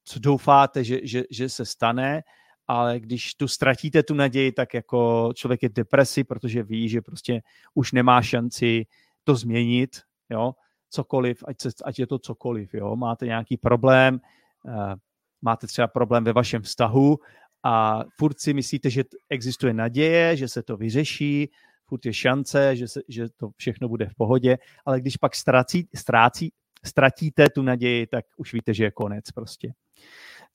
co 0.04 0.18
doufáte, 0.18 0.84
že, 0.84 1.00
že, 1.02 1.22
že 1.30 1.48
se 1.48 1.64
stane, 1.64 2.22
ale 2.66 3.00
když 3.00 3.34
tu 3.34 3.48
ztratíte 3.48 4.02
tu 4.02 4.14
naději, 4.14 4.52
tak 4.52 4.74
jako 4.74 5.30
člověk 5.34 5.62
je 5.62 5.68
v 5.68 5.72
depresi, 5.72 6.24
protože 6.24 6.62
ví, 6.62 6.88
že 6.88 7.02
prostě 7.02 7.42
už 7.74 7.92
nemá 7.92 8.22
šanci 8.22 8.86
to 9.24 9.34
změnit, 9.34 10.00
jo, 10.30 10.52
cokoliv, 10.90 11.44
ať, 11.46 11.60
se, 11.60 11.68
ať 11.84 11.98
je 11.98 12.06
to 12.06 12.18
cokoliv, 12.18 12.74
jo, 12.74 12.96
máte 12.96 13.26
nějaký 13.26 13.56
problém, 13.56 14.20
uh, 14.64 14.94
máte 15.42 15.66
třeba 15.66 15.88
problém 15.88 16.24
ve 16.24 16.32
vašem 16.32 16.62
vztahu 16.62 17.18
a 17.62 18.04
furt 18.18 18.40
si 18.40 18.54
myslíte, 18.54 18.90
že 18.90 19.04
existuje 19.30 19.74
naděje, 19.74 20.36
že 20.36 20.48
se 20.48 20.62
to 20.62 20.76
vyřeší, 20.76 21.50
furt 21.86 22.06
je 22.06 22.14
šance, 22.14 22.76
že, 22.76 22.88
se, 22.88 23.00
že 23.08 23.28
to 23.36 23.50
všechno 23.56 23.88
bude 23.88 24.08
v 24.08 24.14
pohodě, 24.14 24.58
ale 24.84 25.00
když 25.00 25.16
pak 25.16 25.34
ztrací, 25.34 25.88
ztrácí, 25.94 26.52
ztratíte 26.84 27.50
tu 27.50 27.62
naději, 27.62 28.06
tak 28.06 28.24
už 28.36 28.52
víte, 28.52 28.74
že 28.74 28.84
je 28.84 28.90
konec 28.90 29.30
prostě. 29.30 29.72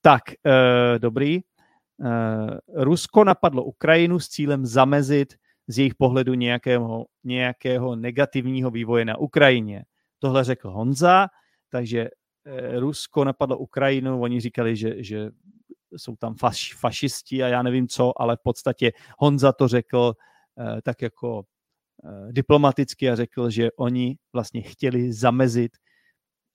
Tak, 0.02 0.22
uh, 0.46 1.00
dobrý. 1.00 1.40
Uh, 1.98 2.84
Rusko 2.84 3.24
napadlo 3.24 3.64
Ukrajinu 3.64 4.20
s 4.20 4.30
cílem 4.30 4.66
zamezit 4.66 5.34
z 5.68 5.78
jejich 5.78 5.96
pohledu 5.96 6.34
nějakého, 6.34 7.06
nějakého 7.24 7.96
negativního 7.96 8.72
vývoje 8.72 9.06
na 9.06 9.18
Ukrajině. 9.18 9.84
Tohle 10.20 10.44
řekl 10.44 10.72
Honza, 10.72 11.28
takže 11.70 12.10
uh, 12.10 12.80
Rusko 12.80 13.24
napadlo 13.24 13.58
Ukrajinu, 13.58 14.22
oni 14.22 14.40
říkali, 14.42 14.76
že, 14.76 15.04
že 15.04 15.30
jsou 15.98 16.16
tam 16.16 16.36
faš, 16.36 16.74
fašisti 16.76 17.44
a 17.44 17.48
já 17.48 17.64
nevím 17.64 17.88
co, 17.88 18.22
ale 18.22 18.36
v 18.36 18.44
podstatě 18.44 18.92
Honza 19.18 19.54
to 19.54 19.68
řekl 19.68 20.14
uh, 20.56 20.82
tak 20.84 21.02
jako 21.02 21.44
diplomaticky 22.32 23.10
a 23.10 23.16
řekl, 23.16 23.50
že 23.50 23.72
oni 23.72 24.18
vlastně 24.34 24.62
chtěli 24.62 25.14
zamezit 25.14 25.72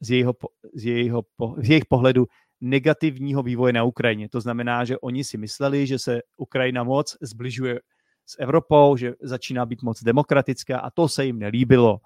z, 0.00 0.10
jejího, 0.10 0.34
z, 0.74 0.84
jejího, 0.84 1.22
z 1.56 1.68
jejich 1.68 1.86
pohledu 1.86 2.26
negativního 2.60 3.42
vývoje 3.42 3.72
na 3.72 3.84
Ukrajině. 3.84 4.28
To 4.28 4.40
znamená, 4.40 4.84
že 4.84 4.98
oni 4.98 5.24
si 5.24 5.38
mysleli, 5.38 5.86
že 5.86 5.98
se 5.98 6.20
Ukrajina 6.36 6.84
moc 6.84 7.16
zbližuje 7.22 7.80
s 8.26 8.36
Evropou, 8.38 8.96
že 8.96 9.12
začíná 9.22 9.66
být 9.66 9.82
moc 9.82 10.02
demokratická 10.02 10.78
a 10.78 10.90
to 10.90 11.08
se 11.08 11.24
jim 11.24 11.38
nelíbilo. 11.38 12.00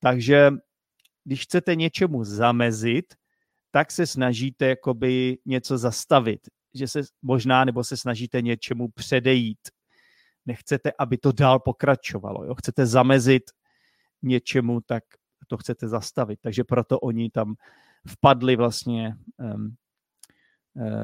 Takže 0.00 0.50
když 1.24 1.42
chcete 1.42 1.74
něčemu 1.74 2.24
zamezit, 2.24 3.14
tak 3.70 3.90
se 3.90 4.06
snažíte 4.06 4.66
jakoby 4.66 5.38
něco 5.46 5.78
zastavit 5.78 6.40
že 6.74 6.88
se 6.88 7.00
možná 7.22 7.64
nebo 7.64 7.84
se 7.84 7.96
snažíte 7.96 8.42
něčemu 8.42 8.88
předejít. 8.88 9.58
Nechcete, 10.46 10.92
aby 10.98 11.18
to 11.18 11.32
dál 11.32 11.58
pokračovalo. 11.58 12.44
Jo? 12.44 12.54
Chcete 12.54 12.86
zamezit 12.86 13.42
něčemu, 14.22 14.80
tak 14.80 15.04
to 15.52 15.56
chcete 15.56 15.88
zastavit. 15.88 16.40
Takže 16.40 16.64
proto 16.64 17.00
oni 17.00 17.30
tam 17.30 17.54
vpadli 18.08 18.56
vlastně 18.56 19.16
um, 19.36 19.76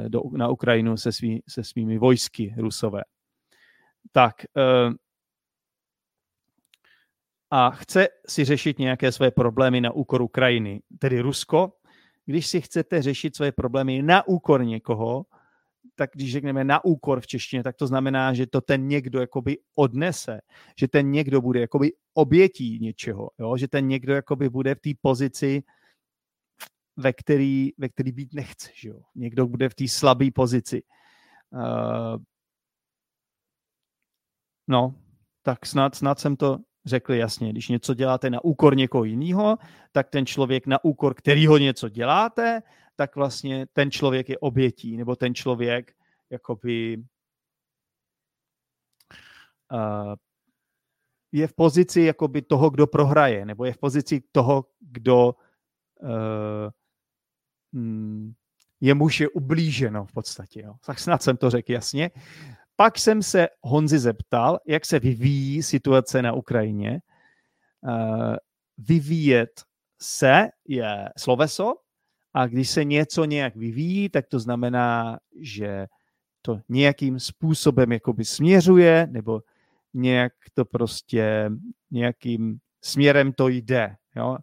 do, 0.09 0.23
na 0.33 0.49
Ukrajinu 0.49 0.97
se, 0.97 1.13
svý, 1.13 1.43
se 1.49 1.65
svými 1.65 1.99
vojsky 1.99 2.55
rusové. 2.57 3.03
Tak 4.13 4.35
um, 4.57 4.97
a 7.51 7.71
chce 7.71 8.09
si 8.29 8.45
řešit 8.45 8.79
nějaké 8.79 9.13
své 9.13 9.31
problémy 9.31 9.81
na 9.81 9.93
úkor 9.93 10.23
Ukrajiny, 10.23 10.81
tedy 10.99 11.21
Rusko. 11.21 11.73
Když 12.25 12.47
si 12.47 12.61
chcete 12.61 13.03
řešit 13.03 13.37
své 13.37 13.53
problémy 13.53 14.03
na 14.03 14.29
úkor 14.29 14.65
někoho, 14.65 15.27
tak 15.95 16.11
když 16.15 16.33
řekneme 16.33 16.65
na 16.65 16.85
úkor 16.85 17.21
v 17.21 17.27
češtině, 17.27 17.63
tak 17.63 17.77
to 17.77 17.87
znamená, 17.87 18.35
že 18.35 18.47
to 18.47 18.61
ten 18.61 18.89
někdo 18.89 19.21
jakoby 19.21 19.59
odnese, 19.75 20.41
že 20.79 20.89
ten 20.89 21.11
někdo 21.11 21.41
bude 21.41 21.61
jakoby 21.61 21.93
obětí 22.19 22.79
něčeho, 22.79 23.31
jo? 23.39 23.57
že 23.57 23.69
ten 23.69 23.87
někdo 23.87 24.15
jakoby 24.15 24.49
bude 24.49 24.75
v 24.75 24.81
té 24.81 24.91
pozici, 25.01 25.63
ve 26.97 27.13
který, 27.13 27.71
ve 27.79 27.89
který 27.89 28.13
být 28.13 28.35
nechce. 28.35 28.71
Že 28.75 28.89
jo? 28.89 29.01
Někdo 29.15 29.47
bude 29.47 29.69
v 29.69 29.75
té 29.75 29.89
slabé 29.89 30.31
pozici. 30.35 30.83
Uh, 31.51 32.23
no, 34.69 34.95
tak 35.43 35.67
snad, 35.67 35.95
snad 35.95 36.19
jsem 36.19 36.37
to 36.37 36.59
řekl 36.85 37.13
jasně. 37.13 37.51
Když 37.51 37.69
něco 37.69 37.95
děláte 37.95 38.31
na 38.31 38.45
úkor 38.45 38.77
někoho 38.77 39.05
jiného, 39.05 39.59
tak 39.93 40.11
ten 40.11 40.27
člověk 40.27 40.67
na 40.67 40.85
úkor 40.85 41.15
kterýho 41.15 41.59
něco 41.59 41.89
děláte, 41.89 42.63
tak 42.97 43.17
vlastně 43.17 43.67
ten 43.73 43.91
člověk 43.91 44.29
je 44.29 44.39
obětí, 44.39 44.97
nebo 44.97 45.17
ten 45.17 45.35
člověk 45.35 45.95
jakoby 46.31 47.05
uh, 49.73 50.15
je 51.33 51.47
v 51.47 51.53
pozici 51.53 52.01
jakoby 52.01 52.43
toho, 52.43 52.71
kdo 52.71 52.87
prohraje, 52.87 53.47
nebo 53.47 53.65
je 53.65 53.73
v 53.73 53.79
pozici 53.79 54.23
toho, 54.33 54.65
kdo 54.81 55.35
uh, 56.01 56.71
je 58.81 58.95
muž 58.95 59.21
je 59.21 59.29
ublíženo 59.29 60.05
v 60.05 60.13
podstatě. 60.13 60.63
Jo. 60.63 60.75
Tak 60.87 60.99
snad 60.99 61.23
jsem 61.23 61.37
to 61.37 61.51
řekl 61.51 61.73
jasně. 61.73 62.11
Pak 62.77 62.99
jsem 62.99 63.23
se 63.23 63.49
Honzi 63.63 63.99
zeptal, 63.99 64.59
jak 64.67 64.87
se 64.87 64.99
vyvíjí 64.99 65.63
situace 65.63 66.23
na 66.23 66.33
Ukrajině. 66.33 67.01
Uh, 67.81 68.37
vyvíjet 68.79 69.51
se 70.01 70.49
je 70.69 71.09
sloveso, 71.19 71.75
a 72.35 72.47
když 72.47 72.71
se 72.71 72.85
něco 72.85 73.25
nějak 73.25 73.57
vyvíjí, 73.57 74.09
tak 74.09 74.27
to 74.27 74.39
znamená, 74.39 75.19
že 75.41 75.87
to 76.43 76.61
nějakým 76.69 77.21
způsobem 77.21 77.93
jakoby 77.93 78.25
směřuje, 78.25 79.09
nebo 79.11 79.43
nějak 79.99 80.33
to 80.55 80.65
prostě 80.65 81.51
nějakým 81.91 82.59
směrem 82.85 83.33
to 83.33 83.49
jde. 83.49 83.97
Jo? 84.17 84.37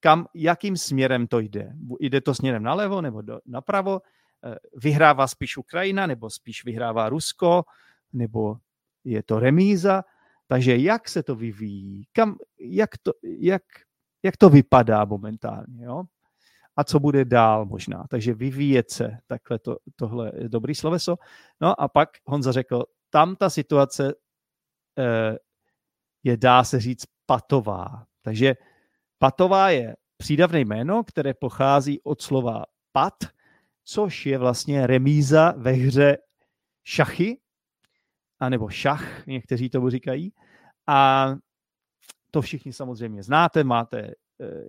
Kam, 0.00 0.26
jakým 0.34 0.76
směrem 0.76 1.26
to 1.26 1.38
jde? 1.38 1.72
Jde 2.00 2.20
to 2.20 2.34
směrem 2.34 2.62
nalevo 2.62 3.00
nebo 3.00 3.22
do, 3.22 3.40
napravo? 3.46 4.00
Eh, 4.44 4.56
vyhrává 4.82 5.26
spíš 5.26 5.56
Ukrajina 5.56 6.06
nebo 6.06 6.30
spíš 6.30 6.64
vyhrává 6.64 7.08
Rusko? 7.08 7.62
Nebo 8.12 8.56
je 9.04 9.22
to 9.22 9.38
remíza? 9.38 10.02
Takže 10.46 10.76
jak 10.76 11.08
se 11.08 11.22
to 11.22 11.34
vyvíjí? 11.34 12.04
Kam, 12.12 12.36
jak, 12.60 12.98
to, 12.98 13.12
jak, 13.22 13.62
jak 14.22 14.36
to 14.36 14.48
vypadá 14.48 15.04
momentálně? 15.04 15.84
Jo? 15.84 16.04
a 16.76 16.84
co 16.84 17.00
bude 17.00 17.24
dál 17.24 17.66
možná. 17.66 18.04
Takže 18.10 18.34
vyvíjet 18.34 18.90
se, 18.90 19.18
takhle 19.26 19.58
to, 19.58 19.76
tohle 19.96 20.32
je 20.34 20.48
dobrý 20.48 20.74
sloveso. 20.74 21.16
No 21.60 21.80
a 21.80 21.88
pak 21.88 22.08
Honza 22.24 22.52
řekl, 22.52 22.84
tam 23.10 23.36
ta 23.36 23.50
situace 23.50 24.14
je, 26.22 26.36
dá 26.36 26.64
se 26.64 26.80
říct, 26.80 27.04
patová. 27.26 28.06
Takže 28.22 28.54
patová 29.18 29.70
je 29.70 29.96
přídavné 30.16 30.60
jméno, 30.60 31.04
které 31.04 31.34
pochází 31.34 32.00
od 32.00 32.22
slova 32.22 32.64
pat, 32.92 33.14
což 33.84 34.26
je 34.26 34.38
vlastně 34.38 34.86
remíza 34.86 35.54
ve 35.56 35.72
hře 35.72 36.16
šachy, 36.84 37.40
anebo 38.40 38.68
šach, 38.68 39.26
někteří 39.26 39.70
tomu 39.70 39.90
říkají. 39.90 40.32
A 40.86 41.30
to 42.30 42.42
všichni 42.42 42.72
samozřejmě 42.72 43.22
znáte, 43.22 43.64
máte 43.64 43.98
eh, 44.00 44.14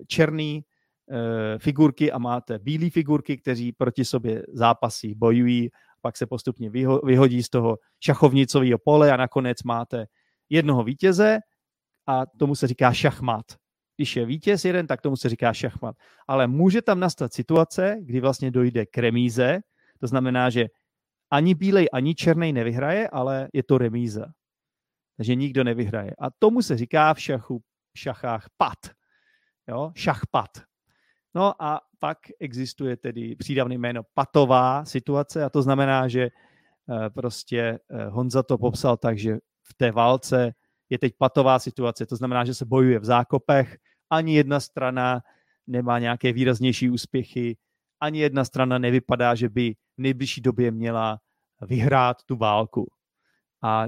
černý 0.08 0.66
Eh, 1.12 1.60
figurky 1.60 2.12
a 2.12 2.18
máte 2.18 2.60
bílé 2.60 2.90
figurky, 2.90 3.38
kteří 3.38 3.72
proti 3.72 4.06
sobě 4.06 4.44
zápasí, 4.54 5.16
bojují, 5.16 5.70
pak 6.04 6.18
se 6.18 6.26
postupně 6.26 6.70
vyho- 6.70 7.06
vyhodí 7.06 7.44
z 7.44 7.50
toho 7.50 7.78
šachovnicového 8.00 8.80
pole 8.80 9.12
a 9.12 9.18
nakonec 9.18 9.64
máte 9.64 10.06
jednoho 10.50 10.84
vítěze 10.84 11.40
a 12.08 12.26
tomu 12.26 12.56
se 12.56 12.68
říká 12.68 12.94
šachmat. 12.94 13.46
když 13.96 14.16
je 14.16 14.26
vítěz 14.26 14.66
jeden, 14.66 14.88
tak 14.88 15.02
tomu 15.02 15.16
se 15.16 15.30
říká 15.30 15.54
šachmat. 15.54 15.96
Ale 16.28 16.48
může 16.48 16.82
tam 16.82 17.00
nastat 17.00 17.34
situace, 17.34 17.98
kdy 18.02 18.20
vlastně 18.20 18.52
dojde 18.52 18.86
k 18.86 18.98
remíze, 18.98 19.60
to 20.00 20.08
znamená, 20.08 20.50
že 20.50 20.66
ani 21.32 21.56
bílej, 21.56 21.88
ani 21.94 22.16
černý 22.16 22.54
nevyhraje, 22.54 23.10
ale 23.10 23.48
je 23.54 23.64
to 23.64 23.78
remíza. 23.78 24.26
Takže 25.18 25.36
nikdo 25.36 25.64
nevyhraje. 25.64 26.12
A 26.20 26.30
tomu 26.30 26.62
se 26.62 26.78
říká 26.78 27.14
v 27.14 27.20
šachu, 27.22 27.60
v 27.94 28.00
šachách 28.00 28.50
pat. 28.58 28.92
Jo? 29.68 29.92
Šachpat. 29.96 30.50
No 31.36 31.64
a 31.64 31.82
pak 32.00 32.18
existuje 32.40 32.98
tedy 32.98 33.36
přídavný 33.36 33.78
jméno 33.78 34.02
patová 34.14 34.86
situace 34.86 35.44
a 35.44 35.50
to 35.50 35.62
znamená, 35.62 36.08
že 36.08 36.24
eh, 36.24 37.10
prostě 37.10 37.80
eh, 37.90 38.06
Honza 38.06 38.44
to 38.44 38.58
popsal 38.58 38.98
tak, 38.98 39.18
že 39.18 39.38
v 39.64 39.74
té 39.74 39.92
válce 39.92 40.54
je 40.90 41.00
teď 41.00 41.14
patová 41.18 41.60
situace, 41.60 42.06
to 42.06 42.16
znamená, 42.16 42.46
že 42.46 42.54
se 42.54 42.66
bojuje 42.66 43.00
v 43.00 43.06
zákopech, 43.06 43.78
ani 44.10 44.36
jedna 44.36 44.60
strana 44.60 45.22
nemá 45.68 46.00
nějaké 46.00 46.34
výraznější 46.34 46.90
úspěchy, 46.90 47.58
ani 48.00 48.20
jedna 48.20 48.46
strana 48.46 48.78
nevypadá, 48.78 49.36
že 49.36 49.50
by 49.50 49.74
v 49.74 50.02
nejbližší 50.02 50.42
době 50.42 50.72
měla 50.72 51.20
vyhrát 51.62 52.24
tu 52.24 52.36
válku. 52.36 52.92
A 53.64 53.88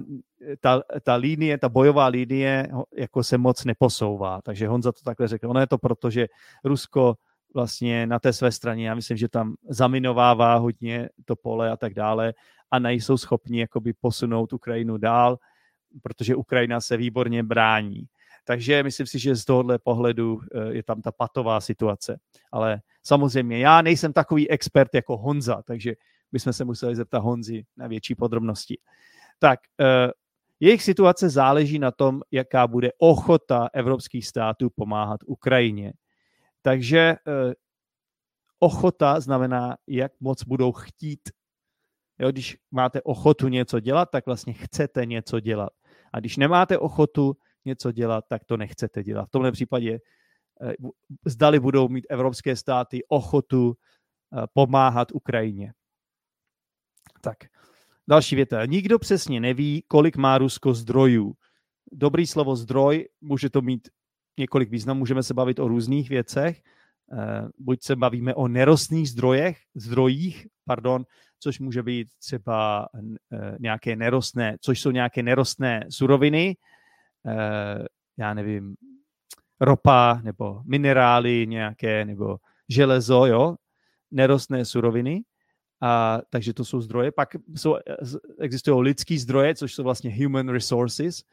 ta, 0.59 0.81
ta 1.03 1.15
línie, 1.15 1.57
ta 1.57 1.69
bojová 1.69 2.07
línie 2.07 2.67
jako 2.97 3.23
se 3.23 3.37
moc 3.37 3.65
neposouvá. 3.65 4.41
Takže 4.41 4.67
Honza 4.67 4.91
to 4.91 5.01
takhle 5.05 5.27
řekl. 5.27 5.49
Ono 5.49 5.59
je 5.59 5.67
to 5.67 5.77
proto, 5.77 6.09
že 6.09 6.27
Rusko 6.63 7.15
vlastně 7.55 8.07
na 8.07 8.19
té 8.19 8.33
své 8.33 8.51
straně, 8.51 8.87
já 8.87 8.95
myslím, 8.95 9.17
že 9.17 9.29
tam 9.29 9.55
zaminovává 9.69 10.55
hodně 10.55 11.09
to 11.25 11.35
pole 11.35 11.71
a 11.71 11.77
tak 11.77 11.93
dále 11.93 12.33
a 12.71 12.79
nejsou 12.79 13.17
schopni 13.17 13.59
jakoby 13.59 13.93
posunout 13.93 14.53
Ukrajinu 14.53 14.97
dál, 14.97 15.37
protože 16.01 16.35
Ukrajina 16.35 16.81
se 16.81 16.97
výborně 16.97 17.43
brání. 17.43 18.05
Takže 18.43 18.83
myslím 18.83 19.07
si, 19.07 19.19
že 19.19 19.35
z 19.35 19.45
tohohle 19.45 19.79
pohledu 19.79 20.39
eh, 20.53 20.73
je 20.73 20.83
tam 20.83 21.01
ta 21.01 21.11
patová 21.11 21.61
situace. 21.61 22.19
Ale 22.51 22.81
samozřejmě 23.03 23.59
já 23.59 23.81
nejsem 23.81 24.13
takový 24.13 24.49
expert 24.49 24.93
jako 24.93 25.17
Honza, 25.17 25.61
takže 25.65 25.95
bychom 26.31 26.53
se 26.53 26.65
museli 26.65 26.95
zeptat 26.95 27.19
Honzi 27.19 27.63
na 27.77 27.87
větší 27.87 28.15
podrobnosti. 28.15 28.77
Tak, 29.39 29.59
eh, 29.79 30.11
jejich 30.59 30.83
situace 30.83 31.29
záleží 31.29 31.79
na 31.79 31.91
tom, 31.91 32.21
jaká 32.31 32.67
bude 32.67 32.91
ochota 32.97 33.69
evropských 33.73 34.27
států 34.27 34.69
pomáhat 34.75 35.19
Ukrajině. 35.25 35.93
Takže 36.65 36.99
eh, 36.99 37.53
ochota 38.59 39.19
znamená, 39.19 39.77
jak 39.87 40.11
moc 40.19 40.43
budou 40.43 40.71
chtít. 40.71 41.29
Jo, 42.19 42.31
když 42.31 42.57
máte 42.71 43.01
ochotu 43.01 43.47
něco 43.47 43.79
dělat, 43.79 44.09
tak 44.11 44.25
vlastně 44.25 44.53
chcete 44.53 45.05
něco 45.05 45.39
dělat. 45.39 45.69
A 46.13 46.19
když 46.19 46.37
nemáte 46.37 46.77
ochotu 46.77 47.37
něco 47.65 47.91
dělat, 47.91 48.25
tak 48.29 48.45
to 48.45 48.57
nechcete 48.57 49.03
dělat. 49.03 49.25
V 49.25 49.31
tomhle 49.31 49.51
případě 49.51 49.99
eh, 50.61 50.73
zdali 51.25 51.59
budou 51.59 51.89
mít 51.89 52.05
evropské 52.09 52.55
státy 52.55 53.05
ochotu 53.07 53.77
pomáhat 54.53 55.11
Ukrajině. 55.11 55.73
Tak, 57.21 57.37
další 58.07 58.35
věta. 58.35 58.65
Nikdo 58.65 58.99
přesně 58.99 59.39
neví, 59.39 59.83
kolik 59.87 60.17
má 60.17 60.37
Rusko 60.37 60.73
zdrojů. 60.73 61.33
Dobrý 61.91 62.27
slovo 62.27 62.55
zdroj, 62.55 63.09
může 63.21 63.49
to 63.49 63.61
mít 63.61 63.89
několik 64.37 64.69
významů, 64.69 64.99
můžeme 64.99 65.23
se 65.23 65.33
bavit 65.33 65.59
o 65.59 65.67
různých 65.67 66.09
věcech. 66.09 66.61
Eh, 67.11 67.47
buď 67.57 67.83
se 67.83 67.95
bavíme 67.95 68.33
o 68.33 68.47
nerostných 68.47 69.09
zdrojech, 69.09 69.57
zdrojích, 69.75 70.47
pardon, 70.65 71.05
což 71.39 71.59
může 71.59 71.83
být 71.83 72.07
třeba 72.19 72.87
eh, 73.33 73.55
nějaké 73.59 73.95
nerostné, 73.95 74.57
což 74.61 74.81
jsou 74.81 74.91
nějaké 74.91 75.23
nerostné 75.23 75.85
suroviny, 75.89 76.57
eh, 77.27 77.85
já 78.17 78.33
nevím, 78.33 78.75
ropa 79.59 80.21
nebo 80.23 80.61
minerály 80.65 81.47
nějaké, 81.47 82.05
nebo 82.05 82.37
železo, 82.69 83.25
jo, 83.25 83.55
nerostné 84.11 84.65
suroviny. 84.65 85.23
A, 85.81 86.19
takže 86.29 86.53
to 86.53 86.65
jsou 86.65 86.81
zdroje. 86.81 87.11
Pak 87.11 87.35
jsou, 87.55 87.77
existují 88.39 88.81
lidský 88.83 89.17
zdroje, 89.17 89.55
což 89.55 89.73
jsou 89.73 89.83
vlastně 89.83 90.15
human 90.15 90.49
resources. 90.49 91.23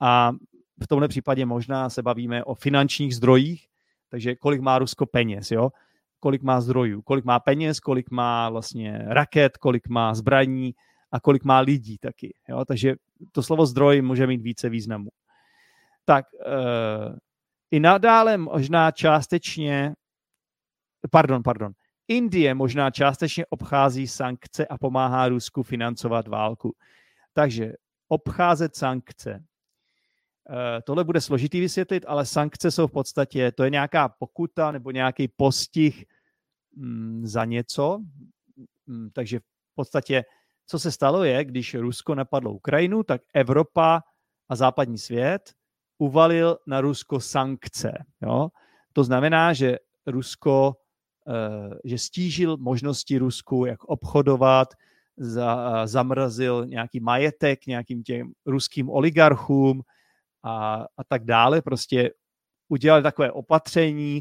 A 0.00 0.32
v 0.82 0.86
tomhle 0.86 1.08
případě 1.08 1.46
možná 1.46 1.90
se 1.90 2.02
bavíme 2.02 2.44
o 2.44 2.54
finančních 2.54 3.16
zdrojích, 3.16 3.66
takže 4.08 4.36
kolik 4.36 4.60
má 4.60 4.78
Rusko 4.78 5.06
peněz, 5.06 5.50
jo? 5.50 5.70
kolik 6.20 6.42
má 6.42 6.60
zdrojů, 6.60 7.02
kolik 7.02 7.24
má 7.24 7.40
peněz, 7.40 7.80
kolik 7.80 8.10
má 8.10 8.50
vlastně 8.50 8.98
raket, 9.06 9.56
kolik 9.56 9.88
má 9.88 10.14
zbraní 10.14 10.74
a 11.12 11.20
kolik 11.20 11.44
má 11.44 11.58
lidí 11.58 11.98
taky. 11.98 12.34
Jo? 12.48 12.64
Takže 12.64 12.94
to 13.32 13.42
slovo 13.42 13.66
zdroj 13.66 14.02
může 14.02 14.26
mít 14.26 14.42
více 14.42 14.68
významů. 14.68 15.10
Tak 16.04 16.24
uh, 16.32 17.16
i 17.70 17.80
nadále 17.80 18.36
možná 18.36 18.90
částečně, 18.90 19.94
pardon, 21.10 21.42
pardon, 21.42 21.72
Indie 22.08 22.54
možná 22.54 22.90
částečně 22.90 23.46
obchází 23.46 24.06
sankce 24.06 24.66
a 24.66 24.78
pomáhá 24.78 25.28
Rusku 25.28 25.62
financovat 25.62 26.28
válku. 26.28 26.74
Takže 27.32 27.72
obcházet 28.08 28.76
sankce. 28.76 29.44
Eh, 30.50 30.82
tohle 30.82 31.04
bude 31.04 31.20
složitý 31.20 31.60
vysvětlit, 31.60 32.04
ale 32.08 32.26
sankce 32.26 32.70
jsou 32.70 32.86
v 32.86 32.92
podstatě, 32.92 33.52
to 33.52 33.64
je 33.64 33.70
nějaká 33.70 34.08
pokuta 34.08 34.72
nebo 34.72 34.90
nějaký 34.90 35.28
postih 35.28 36.04
mm, 36.76 37.26
za 37.26 37.44
něco. 37.44 37.98
Mm, 38.86 39.10
takže 39.12 39.38
v 39.38 39.74
podstatě, 39.74 40.24
co 40.66 40.78
se 40.78 40.92
stalo 40.92 41.24
je, 41.24 41.44
když 41.44 41.74
Rusko 41.74 42.14
napadlo 42.14 42.52
Ukrajinu, 42.52 43.02
tak 43.02 43.22
Evropa 43.34 44.00
a 44.48 44.56
západní 44.56 44.98
svět 44.98 45.52
uvalil 45.98 46.58
na 46.66 46.80
Rusko 46.80 47.20
sankce. 47.20 47.92
Jo? 48.22 48.48
To 48.92 49.04
znamená, 49.04 49.52
že 49.52 49.78
Rusko 50.06 50.74
Eh, 51.28 51.74
že 51.84 51.98
stížil 51.98 52.56
možnosti 52.56 53.18
Rusku, 53.18 53.64
jak 53.64 53.84
obchodovat, 53.84 54.68
za, 55.16 55.86
zamrazil 55.86 56.66
nějaký 56.66 57.00
majetek 57.00 57.66
nějakým 57.66 58.02
těm 58.02 58.32
ruským 58.46 58.90
oligarchům 58.90 59.82
a, 60.42 60.86
a 60.96 61.04
tak 61.08 61.24
dále. 61.24 61.62
Prostě 61.62 62.10
udělali 62.68 63.02
takové 63.02 63.32
opatření, 63.32 64.20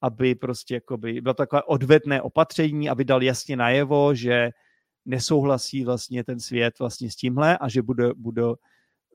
aby 0.00 0.34
prostě 0.34 0.74
jakoby 0.74 1.20
bylo 1.20 1.34
takové 1.34 1.62
odvetné 1.62 2.22
opatření, 2.22 2.88
aby 2.88 3.04
dal 3.04 3.22
jasně 3.22 3.56
najevo, 3.56 4.14
že 4.14 4.50
nesouhlasí 5.04 5.84
vlastně 5.84 6.24
ten 6.24 6.40
svět 6.40 6.78
vlastně 6.78 7.10
s 7.10 7.16
tímhle 7.16 7.58
a 7.58 7.68
že 7.68 7.82
bude, 7.82 8.14
bude 8.14 8.42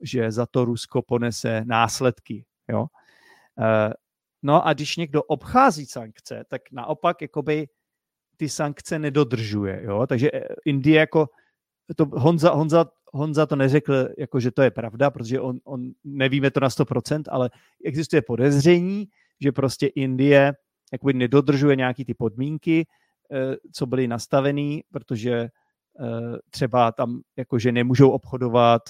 že 0.02 0.32
za 0.32 0.46
to 0.46 0.64
Rusko 0.64 1.02
ponese 1.02 1.62
následky. 1.64 2.44
Jo? 2.68 2.86
Eh, 3.60 3.94
No 4.44 4.66
a 4.66 4.72
když 4.72 4.96
někdo 4.96 5.22
obchází 5.22 5.86
sankce, 5.86 6.44
tak 6.48 6.62
naopak 6.72 7.22
jakoby 7.22 7.68
ty 8.36 8.48
sankce 8.48 8.98
nedodržuje. 8.98 9.82
Jo? 9.84 10.06
Takže 10.06 10.30
eh, 10.34 10.46
Indie 10.64 11.00
jako, 11.00 11.28
to 11.96 12.06
Honza, 12.12 12.50
Honza, 12.50 12.86
Honza 13.12 13.46
to 13.46 13.56
neřekl, 13.56 14.08
jako, 14.18 14.40
že 14.40 14.50
to 14.50 14.62
je 14.62 14.70
pravda, 14.70 15.10
protože 15.10 15.40
on, 15.40 15.58
on 15.64 15.90
nevíme 16.04 16.50
to 16.50 16.60
na 16.60 16.68
100%, 16.68 17.22
ale 17.28 17.50
existuje 17.84 18.22
podezření, 18.22 19.08
že 19.40 19.52
prostě 19.52 19.86
Indie 19.86 20.54
jakoby 20.92 21.12
nedodržuje 21.12 21.76
nějaký 21.76 22.04
ty 22.04 22.14
podmínky, 22.14 22.86
eh, 23.32 23.56
co 23.72 23.86
byly 23.86 24.08
nastavený, 24.08 24.84
protože 24.92 25.32
eh, 25.32 25.48
třeba 26.50 26.92
tam 26.92 27.20
jakože 27.36 27.72
nemůžou 27.72 28.10
obchodovat 28.10 28.82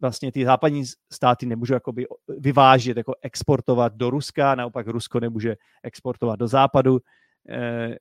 vlastně 0.00 0.32
ty 0.32 0.44
západní 0.44 0.84
státy 1.12 1.46
nemůžou 1.46 1.74
jakoby 1.74 2.06
vyvážet, 2.28 2.96
jako 2.96 3.14
exportovat 3.22 3.94
do 3.94 4.10
Ruska, 4.10 4.54
naopak 4.54 4.86
Rusko 4.86 5.20
nemůže 5.20 5.56
exportovat 5.82 6.38
do 6.38 6.48
západu. 6.48 7.00
E, 7.48 7.96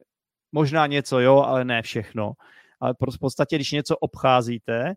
možná 0.52 0.88
něco 0.88 1.19
jo, 1.19 1.38
ale 1.38 1.65
ne 1.65 1.82
všechno. 1.82 2.34
Ale 2.80 2.94
v 2.94 3.20
podstatě, 3.20 3.56
když 3.56 3.72
něco 3.72 3.98
obcházíte, 3.98 4.94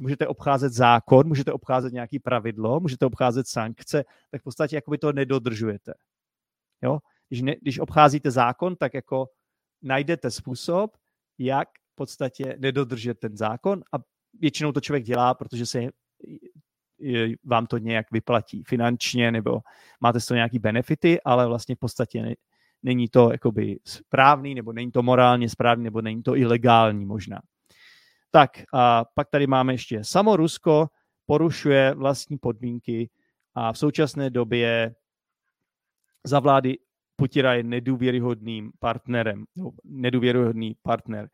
můžete 0.00 0.26
obcházet 0.26 0.72
zákon, 0.72 1.28
můžete 1.28 1.52
obcházet 1.52 1.92
nějaký 1.92 2.18
pravidlo, 2.18 2.80
můžete 2.80 3.06
obcházet 3.06 3.48
sankce, 3.48 4.04
tak 4.30 4.40
v 4.40 4.44
podstatě 4.44 4.76
jakoby 4.76 4.98
to 4.98 5.12
nedodržujete. 5.12 5.94
Jo? 6.82 6.98
Když, 7.28 7.42
ne, 7.42 7.54
když 7.62 7.78
obcházíte 7.78 8.30
zákon, 8.30 8.76
tak 8.76 8.94
jako 8.94 9.26
najdete 9.82 10.30
způsob, 10.30 10.96
jak 11.38 11.68
v 11.68 11.94
podstatě 11.94 12.56
nedodržet 12.58 13.18
ten 13.18 13.36
zákon 13.36 13.82
a 13.92 13.96
většinou 14.40 14.72
to 14.72 14.80
člověk 14.80 15.04
dělá, 15.04 15.34
protože 15.34 15.66
se 15.66 15.82
vám 17.44 17.66
to 17.66 17.78
nějak 17.78 18.10
vyplatí 18.10 18.62
finančně 18.62 19.32
nebo 19.32 19.60
máte 20.00 20.20
z 20.20 20.26
toho 20.26 20.36
nějaký 20.36 20.58
benefity, 20.58 21.20
ale 21.20 21.46
vlastně 21.46 21.74
v 21.74 21.78
podstatě 21.78 22.34
není 22.82 23.08
to 23.08 23.32
jakoby 23.32 23.78
správný, 23.84 24.54
nebo 24.54 24.72
není 24.72 24.90
to 24.90 25.02
morálně 25.02 25.48
správný, 25.48 25.84
nebo 25.84 26.02
není 26.02 26.22
to 26.22 26.36
ilegální 26.36 27.04
možná. 27.04 27.38
Tak 28.30 28.50
a 28.74 29.04
pak 29.14 29.30
tady 29.30 29.46
máme 29.46 29.74
ještě 29.74 30.04
samo 30.04 30.36
Rusko 30.36 30.86
porušuje 31.26 31.94
vlastní 31.94 32.38
podmínky 32.38 33.10
a 33.54 33.72
v 33.72 33.78
současné 33.78 34.30
době 34.30 34.94
za 36.24 36.40
vlády 36.40 36.78
Putina 37.16 37.54
je 37.54 37.62
nedůvěryhodným 37.62 38.72
partnerem, 38.78 39.44
nedůvěryhodný 39.84 40.76
partner. 40.82 41.28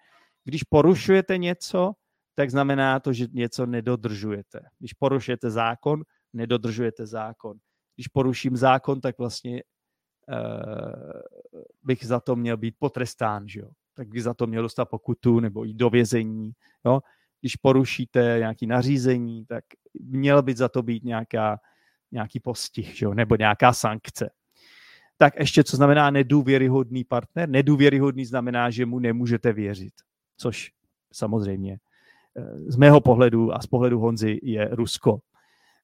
Když 0.45 0.63
porušujete 0.63 1.39
něco, 1.39 1.93
tak 2.35 2.51
znamená 2.51 3.01
to, 3.01 3.13
že 3.13 3.27
něco 3.33 3.67
nedodržujete. 3.67 4.61
Když 4.79 4.93
porušujete 4.93 5.51
zákon, 5.51 6.03
nedodržujete 6.33 7.07
zákon. 7.07 7.59
Když 7.95 8.09
poruším 8.09 8.57
zákon, 8.57 9.01
tak 9.01 9.19
vlastně 9.19 9.63
bych 11.83 12.07
za 12.07 12.21
to 12.21 12.37
měl 12.37 12.57
být 12.57 12.75
potrestán, 12.79 13.49
že 13.49 13.61
jo? 13.61 13.69
tak 13.95 14.09
bych 14.09 14.23
za 14.23 14.35
to 14.35 14.47
měl 14.47 14.63
dostat 14.63 14.85
pokutu 14.85 15.41
nebo 15.41 15.65
jít 15.65 15.77
do 15.77 15.91
vězení. 15.91 16.53
Jo? 16.85 17.01
Když 17.41 17.57
porušíte 17.57 18.37
nějaké 18.39 18.67
nařízení, 18.67 19.47
tak 19.47 19.65
měl 20.01 20.43
by 20.43 20.55
za 20.55 20.69
to 20.69 20.83
být 20.83 21.05
nějaká, 21.05 21.59
nějaký 22.13 22.41
postih 22.41 22.97
že 22.97 23.07
jo? 23.07 23.15
nebo 23.15 23.37
nějaká 23.37 23.73
sankce. 23.73 24.31
Tak 25.17 25.39
ještě 25.39 25.65
co 25.65 25.77
znamená 25.77 26.11
nedůvěryhodný 26.11 27.05
partner? 27.05 27.49
Nedůvěryhodný 27.49 28.25
znamená, 28.25 28.71
že 28.71 28.87
mu 28.87 28.99
nemůžete 28.99 29.53
věřit, 29.53 29.93
což 30.37 30.73
samozřejmě 31.13 31.79
eh, 32.37 32.71
z 32.71 32.77
mého 32.77 33.01
pohledu 33.01 33.55
a 33.55 33.61
z 33.61 33.67
pohledu 33.67 34.01
Honzy 34.01 34.41
je 34.43 34.69
Rusko. 34.73 35.19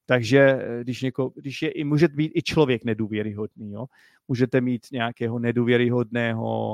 Takže 0.05 0.39
eh, 0.39 0.83
když, 0.83 1.01
něko, 1.01 1.31
když 1.35 1.61
je, 1.61 1.85
může 1.85 2.07
být 2.07 2.31
i 2.35 2.41
člověk 2.41 2.83
nedůvěryhodný, 2.83 3.71
jo? 3.71 3.85
můžete 4.27 4.61
mít 4.61 4.87
nějakého 4.91 5.39
nedůvěryhodného 5.39 6.71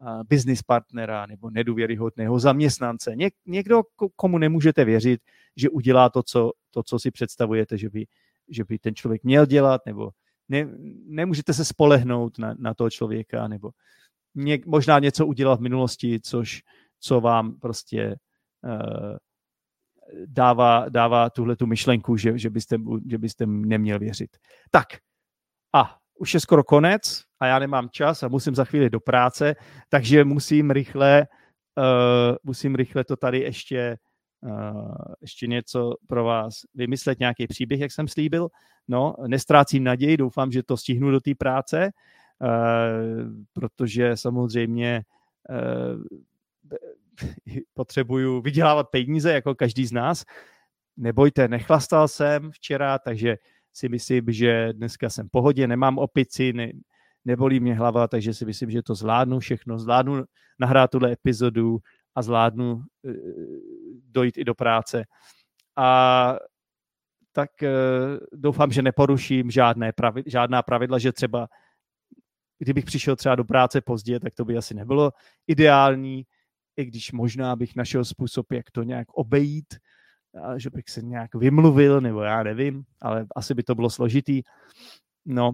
uh, 0.00 0.22
business 0.28 0.62
partnera 0.62 1.26
nebo 1.26 1.50
nedůvěryhodného 1.50 2.38
zaměstnance. 2.38 3.16
Něk, 3.16 3.34
někdo, 3.46 3.82
komu 4.16 4.38
nemůžete 4.38 4.84
věřit, 4.84 5.20
že 5.56 5.70
udělá 5.70 6.10
to, 6.10 6.22
co, 6.22 6.52
to, 6.70 6.82
co 6.82 6.98
si 6.98 7.10
představujete, 7.10 7.78
že 7.78 7.90
by, 7.90 8.06
že 8.48 8.64
by 8.64 8.78
ten 8.78 8.94
člověk 8.94 9.24
měl 9.24 9.46
dělat, 9.46 9.86
nebo 9.86 10.10
ne, 10.48 10.68
nemůžete 11.06 11.54
se 11.54 11.64
spolehnout 11.64 12.38
na, 12.38 12.54
na 12.58 12.74
toho 12.74 12.90
člověka, 12.90 13.48
nebo 13.48 13.70
něk, 14.34 14.66
možná 14.66 14.98
něco 14.98 15.26
udělat 15.26 15.58
v 15.58 15.62
minulosti, 15.62 16.20
což, 16.20 16.62
co 17.00 17.20
vám 17.20 17.58
prostě 17.58 18.16
uh, 18.64 19.16
dává, 20.26 20.88
dává 20.88 21.30
tuhle 21.30 21.56
tu 21.56 21.66
myšlenku, 21.66 22.16
že, 22.16 22.38
že, 22.38 22.50
byste, 22.50 22.76
že 23.10 23.18
byste 23.18 23.46
neměl 23.46 23.98
věřit. 23.98 24.36
Tak 24.70 24.86
a 25.74 25.96
už 26.18 26.34
je 26.34 26.40
skoro 26.40 26.64
konec 26.64 27.22
a 27.40 27.46
já 27.46 27.58
nemám 27.58 27.88
čas 27.90 28.22
a 28.22 28.28
musím 28.28 28.54
za 28.54 28.64
chvíli 28.64 28.90
do 28.90 29.00
práce, 29.00 29.54
takže 29.88 30.24
musím 30.24 30.70
rychle, 30.70 31.26
uh, 31.78 32.36
musím 32.44 32.74
rychle 32.74 33.04
to 33.04 33.16
tady 33.16 33.40
ještě, 33.40 33.96
uh, 34.40 34.94
ještě 35.20 35.46
něco 35.46 35.94
pro 36.06 36.24
vás 36.24 36.54
vymyslet, 36.74 37.20
nějaký 37.20 37.46
příběh, 37.46 37.80
jak 37.80 37.92
jsem 37.92 38.08
slíbil. 38.08 38.48
No, 38.88 39.14
nestrácím 39.26 39.84
naději, 39.84 40.16
doufám, 40.16 40.52
že 40.52 40.62
to 40.62 40.76
stihnu 40.76 41.10
do 41.10 41.20
té 41.20 41.34
práce, 41.34 41.90
uh, 42.40 42.48
protože 43.52 44.16
samozřejmě 44.16 45.02
uh, 45.50 46.18
potřebuju 47.74 48.40
vydělávat 48.40 48.90
peníze, 48.90 49.32
jako 49.32 49.54
každý 49.54 49.86
z 49.86 49.92
nás. 49.92 50.24
Nebojte, 50.96 51.48
nechlastal 51.48 52.08
jsem 52.08 52.50
včera, 52.50 52.98
takže 52.98 53.36
si 53.72 53.88
myslím, 53.88 54.24
že 54.32 54.72
dneska 54.72 55.10
jsem 55.10 55.28
v 55.28 55.30
pohodě, 55.30 55.66
nemám 55.66 55.98
opici, 55.98 56.52
ne, 56.52 56.72
nebolí 57.24 57.60
mě 57.60 57.74
hlava, 57.74 58.08
takže 58.08 58.34
si 58.34 58.44
myslím, 58.44 58.70
že 58.70 58.82
to 58.82 58.94
zvládnu 58.94 59.38
všechno, 59.38 59.78
zvládnu 59.78 60.24
nahrát 60.58 60.90
tuhle 60.90 61.12
epizodu 61.12 61.78
a 62.14 62.22
zvládnu 62.22 62.74
uh, 62.74 62.82
dojít 64.10 64.38
i 64.38 64.44
do 64.44 64.54
práce. 64.54 65.04
A 65.76 66.36
tak 67.32 67.50
uh, 67.62 67.68
doufám, 68.32 68.72
že 68.72 68.82
neporuším 68.82 69.50
žádné 69.50 69.92
pravidla, 69.92 70.30
žádná 70.30 70.62
pravidla, 70.62 70.98
že 70.98 71.12
třeba 71.12 71.48
kdybych 72.58 72.84
přišel 72.84 73.16
třeba 73.16 73.34
do 73.34 73.44
práce 73.44 73.80
pozdě, 73.80 74.20
tak 74.20 74.34
to 74.34 74.44
by 74.44 74.56
asi 74.56 74.74
nebylo 74.74 75.10
ideální, 75.46 76.26
i 76.76 76.84
když 76.84 77.12
možná 77.12 77.56
bych 77.56 77.76
našel 77.76 78.04
způsob, 78.04 78.52
jak 78.52 78.70
to 78.70 78.82
nějak 78.82 79.12
obejít, 79.12 79.74
že 80.56 80.70
bych 80.70 80.84
se 80.88 81.02
nějak 81.02 81.34
vymluvil, 81.34 82.00
nebo 82.00 82.20
já 82.20 82.42
nevím, 82.42 82.84
ale 83.02 83.26
asi 83.36 83.54
by 83.54 83.62
to 83.62 83.74
bylo 83.74 83.90
složitý. 83.90 84.42
No, 85.26 85.52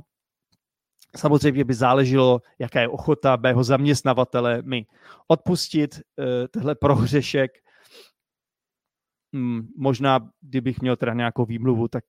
samozřejmě 1.16 1.64
by 1.64 1.74
záleželo, 1.74 2.42
jaká 2.59 2.81
je 2.81 2.88
ochota 2.88 3.37
mého 3.37 3.64
zaměstnavatele 3.64 4.62
mi 4.62 4.87
odpustit 5.26 5.94
uh, 5.94 6.24
tehle 6.50 6.74
prohřešek. 6.74 7.50
Hmm, 9.35 9.68
možná, 9.76 10.31
kdybych 10.40 10.81
měl 10.81 10.96
teda 10.96 11.14
nějakou 11.14 11.44
výmluvu, 11.44 11.88
tak 11.88 12.04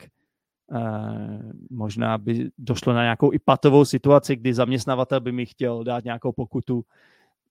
uh, 0.67 1.51
možná 1.69 2.17
by 2.17 2.49
došlo 2.57 2.93
na 2.93 3.01
nějakou 3.01 3.33
i 3.33 3.39
patovou 3.39 3.85
situaci, 3.85 4.35
kdy 4.35 4.53
zaměstnavatel 4.53 5.19
by 5.19 5.31
mi 5.31 5.45
chtěl 5.45 5.83
dát 5.83 6.03
nějakou 6.03 6.31
pokutu, 6.31 6.85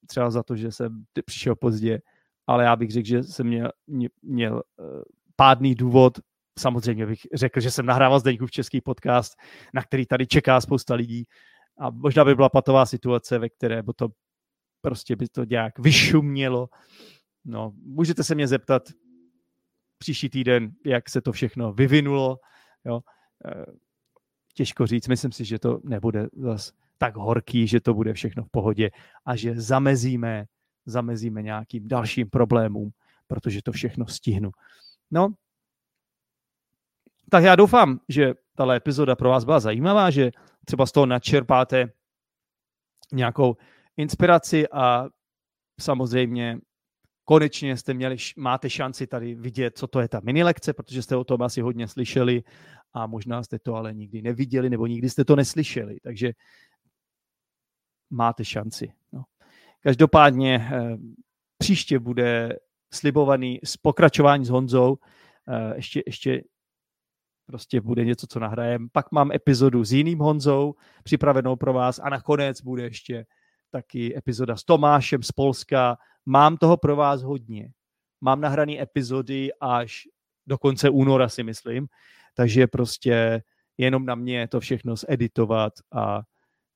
třeba 0.07 0.31
za 0.31 0.43
to, 0.43 0.57
že 0.57 0.73
jsem 0.73 1.05
přišel 1.25 1.57
pozdě, 1.57 2.01
ale 2.47 2.65
já 2.65 2.77
bych 2.77 2.91
řekl, 2.91 3.07
že 3.07 3.23
jsem 3.23 3.47
měl, 3.47 3.71
měl 4.23 4.55
uh, 4.55 5.03
pádný 5.37 5.75
důvod. 5.75 6.19
Samozřejmě 6.59 7.07
bych 7.07 7.21
řekl, 7.35 7.61
že 7.61 7.71
jsem 7.71 7.87
nahrával 7.87 8.21
v 8.47 8.51
český 8.51 8.81
podcast, 8.81 9.37
na 9.75 9.83
který 9.83 10.07
tady 10.07 10.27
čeká 10.27 10.61
spousta 10.61 10.95
lidí 10.95 11.25
a 11.79 11.91
možná 11.91 12.25
by 12.25 12.35
byla 12.35 12.49
patová 12.49 12.87
situace, 12.87 13.39
ve 13.39 13.49
které 13.49 13.83
by 13.83 13.93
to 13.97 14.09
prostě 14.81 15.17
by 15.17 15.29
to 15.29 15.45
nějak 15.45 15.79
vyšumělo. 15.79 16.69
No, 17.45 17.73
můžete 17.77 18.25
se 18.25 18.35
mě 18.35 18.49
zeptat 18.49 18.83
příští 19.99 20.29
týden, 20.29 20.73
jak 20.85 21.09
se 21.09 21.21
to 21.21 21.33
všechno 21.33 21.73
vyvinulo. 21.73 22.39
Jo. 22.85 23.01
Eh, 23.45 23.65
těžko 24.55 24.87
říct, 24.87 25.09
myslím 25.09 25.33
si, 25.33 25.45
že 25.45 25.59
to 25.59 25.81
nebude 25.85 26.29
zase 26.37 26.73
tak 26.99 27.17
horký, 27.17 27.67
že 27.67 27.81
to 27.81 27.95
bude 27.95 28.13
všechno 28.13 28.45
v 28.45 28.51
pohodě 28.51 28.91
a 29.27 29.37
že 29.37 29.61
zamezíme, 29.61 30.45
zamezíme 30.87 31.43
nějakým 31.43 31.89
dalším 31.89 32.31
problémům, 32.31 32.91
protože 33.27 33.63
to 33.63 33.73
všechno 33.73 34.07
stihnu. 34.07 34.51
No, 35.11 35.29
tak 37.31 37.45
já 37.45 37.57
doufám, 37.57 38.01
že 38.09 38.35
tahle 38.57 38.77
epizoda 38.77 39.17
pro 39.17 39.29
vás 39.29 39.45
byla 39.45 39.61
zajímavá, 39.61 40.11
že 40.11 40.31
třeba 40.65 40.87
z 40.87 40.93
toho 40.93 41.07
načerpáte 41.07 41.93
nějakou 43.13 43.57
inspiraci 43.97 44.69
a 44.69 45.07
samozřejmě 45.81 46.59
konečně 47.25 47.77
jste 47.77 47.95
měli, 47.95 48.17
máte 48.37 48.71
šanci 48.71 49.07
tady 49.07 49.35
vidět, 49.35 49.79
co 49.79 49.87
to 49.87 50.01
je 50.01 50.09
ta 50.09 50.21
mini 50.25 50.45
lekce, 50.45 50.73
protože 50.73 51.03
jste 51.03 51.17
o 51.17 51.25
tom 51.25 51.43
asi 51.43 51.61
hodně 51.61 51.89
slyšeli 51.89 52.43
a 52.93 53.07
možná 53.07 53.43
jste 53.43 53.59
to 53.59 53.75
ale 53.75 53.95
nikdy 53.95 54.23
neviděli 54.23 54.71
nebo 54.71 54.87
nikdy 54.87 55.11
jste 55.11 55.25
to 55.25 55.37
neslyšeli. 55.37 55.97
Takže 56.03 56.33
máte 58.11 58.44
šanci. 58.44 58.92
No. 59.12 59.25
Každopádně 59.81 60.68
eh, 60.73 60.97
příště 61.59 61.99
bude 61.99 62.59
slibovaný 62.94 63.61
s 63.64 63.77
pokračování 63.77 64.44
s 64.44 64.49
Honzou. 64.49 64.97
Eh, 65.49 65.77
ještě, 65.77 66.03
ještě 66.07 66.42
prostě 67.47 67.81
bude 67.81 68.05
něco, 68.05 68.27
co 68.27 68.40
nahrajem. 68.40 68.88
Pak 68.92 69.12
mám 69.12 69.33
epizodu 69.33 69.85
s 69.85 69.92
jiným 69.92 70.18
Honzou 70.18 70.75
připravenou 71.03 71.57
pro 71.57 71.73
vás 71.73 71.99
a 71.99 72.09
nakonec 72.09 72.61
bude 72.61 72.83
ještě 72.83 73.27
taky 73.71 74.16
epizoda 74.18 74.57
s 74.57 74.64
Tomášem 74.64 75.23
z 75.23 75.33
Polska. 75.33 75.97
Mám 76.27 76.57
toho 76.57 76.77
pro 76.77 76.97
vás 76.97 77.23
hodně. 77.23 77.73
Mám 78.21 78.40
nahrané 78.40 78.83
epizody 78.83 79.51
až 79.61 80.03
do 80.47 80.59
konce 80.59 80.90
února, 80.90 81.29
si 81.29 81.42
myslím. 81.42 81.87
Takže 82.35 82.66
prostě 82.66 83.42
jenom 83.79 84.07
na 84.07 84.14
mě 84.14 84.49
to 84.49 84.61
všechno 84.61 84.97
zeditovat 84.97 85.73
a 85.92 86.23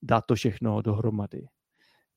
dát 0.03 0.27
to 0.27 0.35
všechno 0.35 0.83
dohromady. 0.83 1.47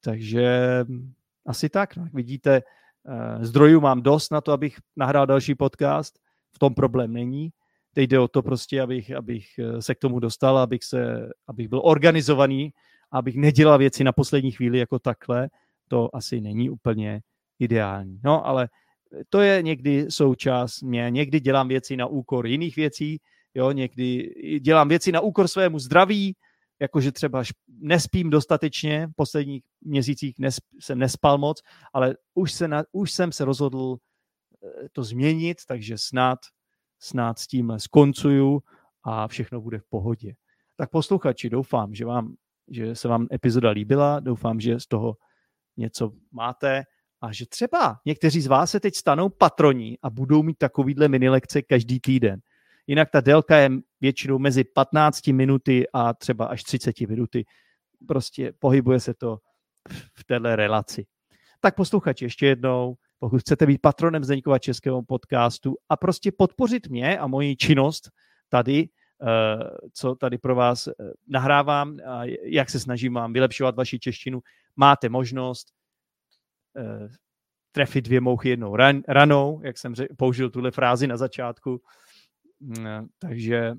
Takže 0.03 0.79
hm, 0.87 1.13
asi 1.45 1.69
tak. 1.69 1.95
No. 1.95 2.07
Vidíte, 2.13 2.61
eh, 2.61 3.45
zdrojů 3.45 3.81
mám 3.81 4.01
dost 4.01 4.31
na 4.31 4.41
to, 4.41 4.51
abych 4.51 4.77
nahrál 4.95 5.25
další 5.27 5.55
podcast. 5.55 6.19
V 6.51 6.59
tom 6.59 6.73
problém 6.73 7.13
není. 7.13 7.49
Teď 7.93 8.09
jde 8.09 8.19
o 8.19 8.27
to 8.27 8.43
prostě, 8.43 8.81
abych, 8.81 9.11
abych 9.11 9.47
eh, 9.59 9.81
se 9.81 9.95
k 9.95 9.99
tomu 9.99 10.19
dostal, 10.19 10.57
abych, 10.57 10.83
se, 10.83 11.29
abych 11.47 11.67
byl 11.67 11.81
organizovaný, 11.83 12.73
abych 13.11 13.35
nedělal 13.35 13.77
věci 13.77 14.03
na 14.03 14.11
poslední 14.11 14.51
chvíli 14.51 14.79
jako 14.79 14.99
takhle. 14.99 15.49
To 15.87 16.15
asi 16.15 16.41
není 16.41 16.69
úplně 16.69 17.21
ideální. 17.59 18.19
No, 18.23 18.47
ale 18.47 18.69
to 19.29 19.41
je 19.41 19.61
někdy 19.61 20.05
součást 20.09 20.81
mě. 20.81 21.07
Někdy 21.09 21.39
dělám 21.39 21.67
věci 21.67 21.97
na 21.97 22.05
úkor 22.05 22.47
jiných 22.47 22.75
věcí, 22.75 23.19
jo, 23.55 23.71
někdy 23.71 24.33
dělám 24.61 24.89
věci 24.89 25.11
na 25.11 25.19
úkor 25.19 25.47
svému 25.47 25.79
zdraví, 25.79 26.35
jakože 26.79 27.11
třeba 27.11 27.43
nespím 27.67 28.29
dostatečně, 28.29 29.07
v 29.07 29.15
posledních 29.15 29.63
měsících 29.81 30.39
nesp, 30.39 30.63
jsem 30.79 30.99
nespal 30.99 31.37
moc, 31.37 31.61
ale 31.93 32.15
už, 32.33 32.53
se 32.53 32.67
na, 32.67 32.83
už 32.91 33.11
jsem 33.11 33.31
se 33.31 33.45
rozhodl 33.45 33.97
eh, 33.97 34.89
to 34.91 35.03
změnit, 35.03 35.57
takže 35.67 35.97
snad, 35.97 36.39
snad 36.99 37.39
s 37.39 37.47
tím 37.47 37.73
skoncuju 37.77 38.61
a 39.03 39.27
všechno 39.27 39.61
bude 39.61 39.79
v 39.79 39.85
pohodě. 39.89 40.33
Tak 40.75 40.89
posluchači, 40.89 41.49
doufám, 41.49 41.95
že, 41.95 42.05
vám, 42.05 42.35
že 42.67 42.95
se 42.95 43.07
vám 43.07 43.27
epizoda 43.33 43.69
líbila, 43.69 44.19
doufám, 44.19 44.59
že 44.59 44.79
z 44.79 44.87
toho 44.87 45.17
něco 45.77 46.11
máte 46.31 46.83
a 47.21 47.31
že 47.31 47.45
třeba 47.45 47.99
někteří 48.05 48.41
z 48.41 48.47
vás 48.47 48.71
se 48.71 48.79
teď 48.79 48.95
stanou 48.95 49.29
patroní 49.29 49.97
a 50.01 50.09
budou 50.09 50.43
mít 50.43 50.57
takovýhle 50.57 51.07
mini 51.07 51.29
lekce 51.29 51.61
každý 51.61 51.99
týden. 51.99 52.39
Jinak 52.87 53.09
ta 53.09 53.21
délka 53.21 53.57
je 53.57 53.69
většinou 54.01 54.39
mezi 54.39 54.63
15 54.63 55.27
minuty 55.27 55.85
a 55.93 56.13
třeba 56.13 56.45
až 56.45 56.63
30 56.63 57.01
minuty. 57.01 57.45
Prostě 58.07 58.53
pohybuje 58.59 58.99
se 58.99 59.13
to 59.13 59.37
v 60.17 60.23
této 60.23 60.55
relaci. 60.55 61.05
Tak 61.59 61.75
posluchači, 61.75 62.25
ještě 62.25 62.45
jednou, 62.45 62.95
pokud 63.19 63.39
chcete 63.39 63.65
být 63.65 63.81
patronem 63.81 64.23
Zdeňkova 64.23 64.59
českého 64.59 65.03
podcastu 65.03 65.75
a 65.89 65.97
prostě 65.97 66.31
podpořit 66.31 66.87
mě 66.87 67.19
a 67.19 67.27
moji 67.27 67.55
činnost 67.55 68.09
tady 68.49 68.89
co 69.93 70.15
tady 70.15 70.37
pro 70.37 70.55
vás 70.55 70.89
nahrávám 71.27 71.97
a 72.07 72.21
jak 72.43 72.69
se 72.69 72.79
snažím 72.79 73.13
vám 73.13 73.33
vylepšovat 73.33 73.75
vaši 73.75 73.99
češtinu. 73.99 74.41
Máte 74.75 75.09
možnost 75.09 75.67
trefit 77.71 78.05
dvě 78.05 78.21
mouchy 78.21 78.49
jednou 78.49 78.75
ran, 78.75 79.01
ranou, 79.07 79.61
jak 79.63 79.77
jsem 79.77 79.93
použil 80.17 80.49
tuhle 80.49 80.71
frázi 80.71 81.07
na 81.07 81.17
začátku. 81.17 81.81
Mm, 82.59 83.07
takže 83.19 83.73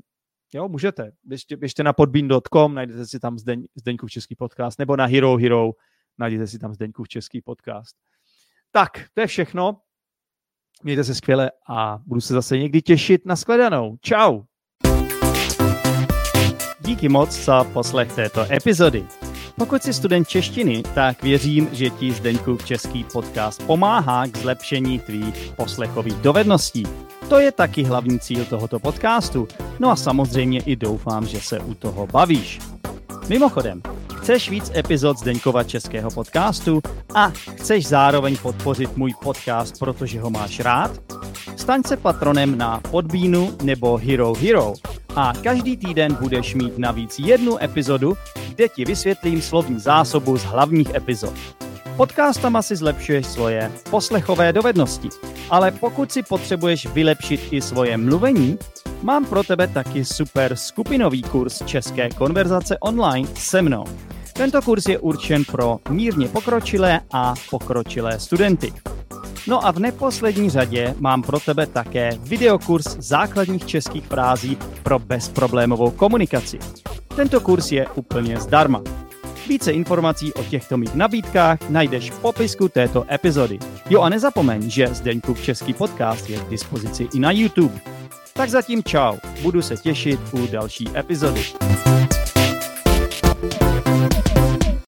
jo, 0.55 0.69
můžete. 0.69 1.13
Běžte, 1.25 1.57
běžte 1.57 1.83
na 1.83 1.93
podbean.com, 1.93 2.75
najdete 2.75 3.07
si 3.07 3.21
tam 3.21 3.39
Zdeň, 3.39 3.67
Zdeňkův 3.75 4.11
český 4.11 4.37
podcast, 4.37 4.79
nebo 4.79 4.97
na 4.97 5.07
Hero 5.07 5.37
Hero, 5.37 5.71
najdete 6.19 6.47
si 6.47 6.59
tam 6.59 6.75
Zdeňkův 6.75 7.09
český 7.09 7.43
podcast. 7.43 7.97
Tak, 8.71 8.91
to 9.15 9.21
je 9.21 9.27
všechno. 9.27 9.81
Mějte 10.83 11.05
se 11.05 11.15
skvěle 11.15 11.51
a 11.69 11.99
budu 12.07 12.21
se 12.21 12.35
zase 12.35 12.59
někdy 12.59 12.83
těšit 12.83 13.27
na 13.27 13.37
shledanou. 13.37 13.97
Čau! 14.01 14.43
Díky 16.81 17.09
moc 17.09 17.45
za 17.45 17.65
poslech 17.65 18.15
této 18.15 18.53
epizody. 18.53 19.07
Pokud 19.59 19.83
jsi 19.83 19.93
student 19.93 20.29
češtiny, 20.29 20.83
tak 20.95 21.23
věřím, 21.23 21.69
že 21.73 21.91
ti 21.91 22.13
Zdeňkův 22.13 22.67
český 22.67 23.05
podcast 23.05 23.67
pomáhá 23.67 24.27
k 24.27 24.37
zlepšení 24.37 24.99
tvých 24.99 25.53
poslechových 25.57 26.15
dovedností. 26.15 26.83
To 27.29 27.39
je 27.39 27.53
taky 27.53 27.83
hlavní 27.83 28.19
cíl 28.19 28.45
tohoto 28.45 28.79
podcastu. 28.79 29.49
No 29.79 29.91
a 29.91 29.97
samozřejmě 29.97 30.61
i 30.61 30.77
doufám, 30.77 31.27
že 31.27 31.41
se 31.41 31.61
u 31.61 31.75
toho 31.75 32.07
bavíš. 32.07 32.61
Mimochodem, 33.29 33.83
chceš 34.17 34.51
víc 34.51 34.71
epizod 34.77 35.19
Zdeňkova 35.19 35.65
českého 35.65 36.11
podcastu 36.11 36.83
a 37.15 37.31
chceš 37.31 37.87
zároveň 37.87 38.37
podpořit 38.37 38.97
můj 38.97 39.15
podcast, 39.23 39.79
protože 39.79 40.21
ho 40.21 40.31
máš 40.31 40.61
rád? 40.61 40.91
Staň 41.57 41.83
se 41.87 41.97
patronem 41.97 42.59
na 42.59 42.81
Podbínu 42.91 43.57
nebo 43.63 43.97
Hero 43.97 44.35
Hero 44.35 44.75
a 45.17 45.33
každý 45.43 45.77
týden 45.77 46.15
budeš 46.15 46.55
mít 46.55 46.79
navíc 46.79 47.19
jednu 47.19 47.63
epizodu, 47.63 48.17
kde 48.55 48.69
ti 48.69 48.85
vysvětlím 48.85 49.43
slovní 49.43 49.81
zásobu 49.81 50.39
z 50.39 50.43
hlavních 50.43 50.95
epizod. 50.95 51.35
Podcastama 51.97 52.63
si 52.63 52.77
zlepšuješ 52.77 53.27
svoje 53.27 53.73
poslechové 53.91 54.53
dovednosti, 54.53 55.09
ale 55.51 55.71
pokud 55.71 56.13
si 56.13 56.23
potřebuješ 56.23 56.87
vylepšit 56.87 57.41
i 57.51 57.61
svoje 57.61 57.97
mluvení, 57.97 58.59
mám 59.03 59.25
pro 59.25 59.43
tebe 59.43 59.67
taky 59.67 60.05
super 60.05 60.57
skupinový 60.57 61.23
kurz 61.23 61.63
České 61.65 62.09
konverzace 62.09 62.79
online 62.79 63.29
se 63.35 63.63
mnou. 63.63 63.85
Tento 64.33 64.63
kurz 64.63 64.87
je 64.87 64.99
určen 64.99 65.45
pro 65.45 65.79
mírně 65.91 66.29
pokročilé 66.29 67.01
a 67.13 67.35
pokročilé 67.51 68.21
studenty. 68.21 68.73
No 69.47 69.67
a 69.67 69.71
v 69.71 69.79
neposlední 69.79 70.51
řadě 70.51 70.95
mám 70.99 71.23
pro 71.23 71.41
tebe 71.41 71.67
také 71.67 72.11
videokurs 72.19 72.97
základních 72.99 73.67
českých 73.67 74.07
frází 74.07 74.59
pro 74.83 74.99
bezproblémovou 74.99 75.91
komunikaci. 75.91 76.59
Tento 77.17 77.41
kurz 77.41 77.73
je 77.73 77.87
úplně 77.95 78.41
zdarma. 78.41 78.83
Více 79.49 79.73
informací 79.73 80.33
o 80.33 80.45
těchto 80.45 80.77
mých 80.77 80.95
nabídkách 80.95 81.59
najdeš 81.69 82.11
v 82.11 82.19
popisku 82.19 82.69
této 82.69 83.05
epizody. 83.13 83.59
Jo 83.91 84.01
a 84.01 84.09
nezapomeň, 84.09 84.71
že 84.71 84.95
Zdeňkův 84.95 85.43
český 85.43 85.75
podcast 85.75 86.31
je 86.31 86.39
k 86.39 86.49
dispozici 86.49 87.09
i 87.15 87.19
na 87.21 87.31
YouTube. 87.31 87.81
Tak 88.33 88.51
zatím 88.51 88.83
čau, 88.83 89.17
budu 89.43 89.63
se 89.63 89.77
těšit 89.77 90.21
u 90.33 90.47
další 90.47 90.89
epizody. 90.97 91.43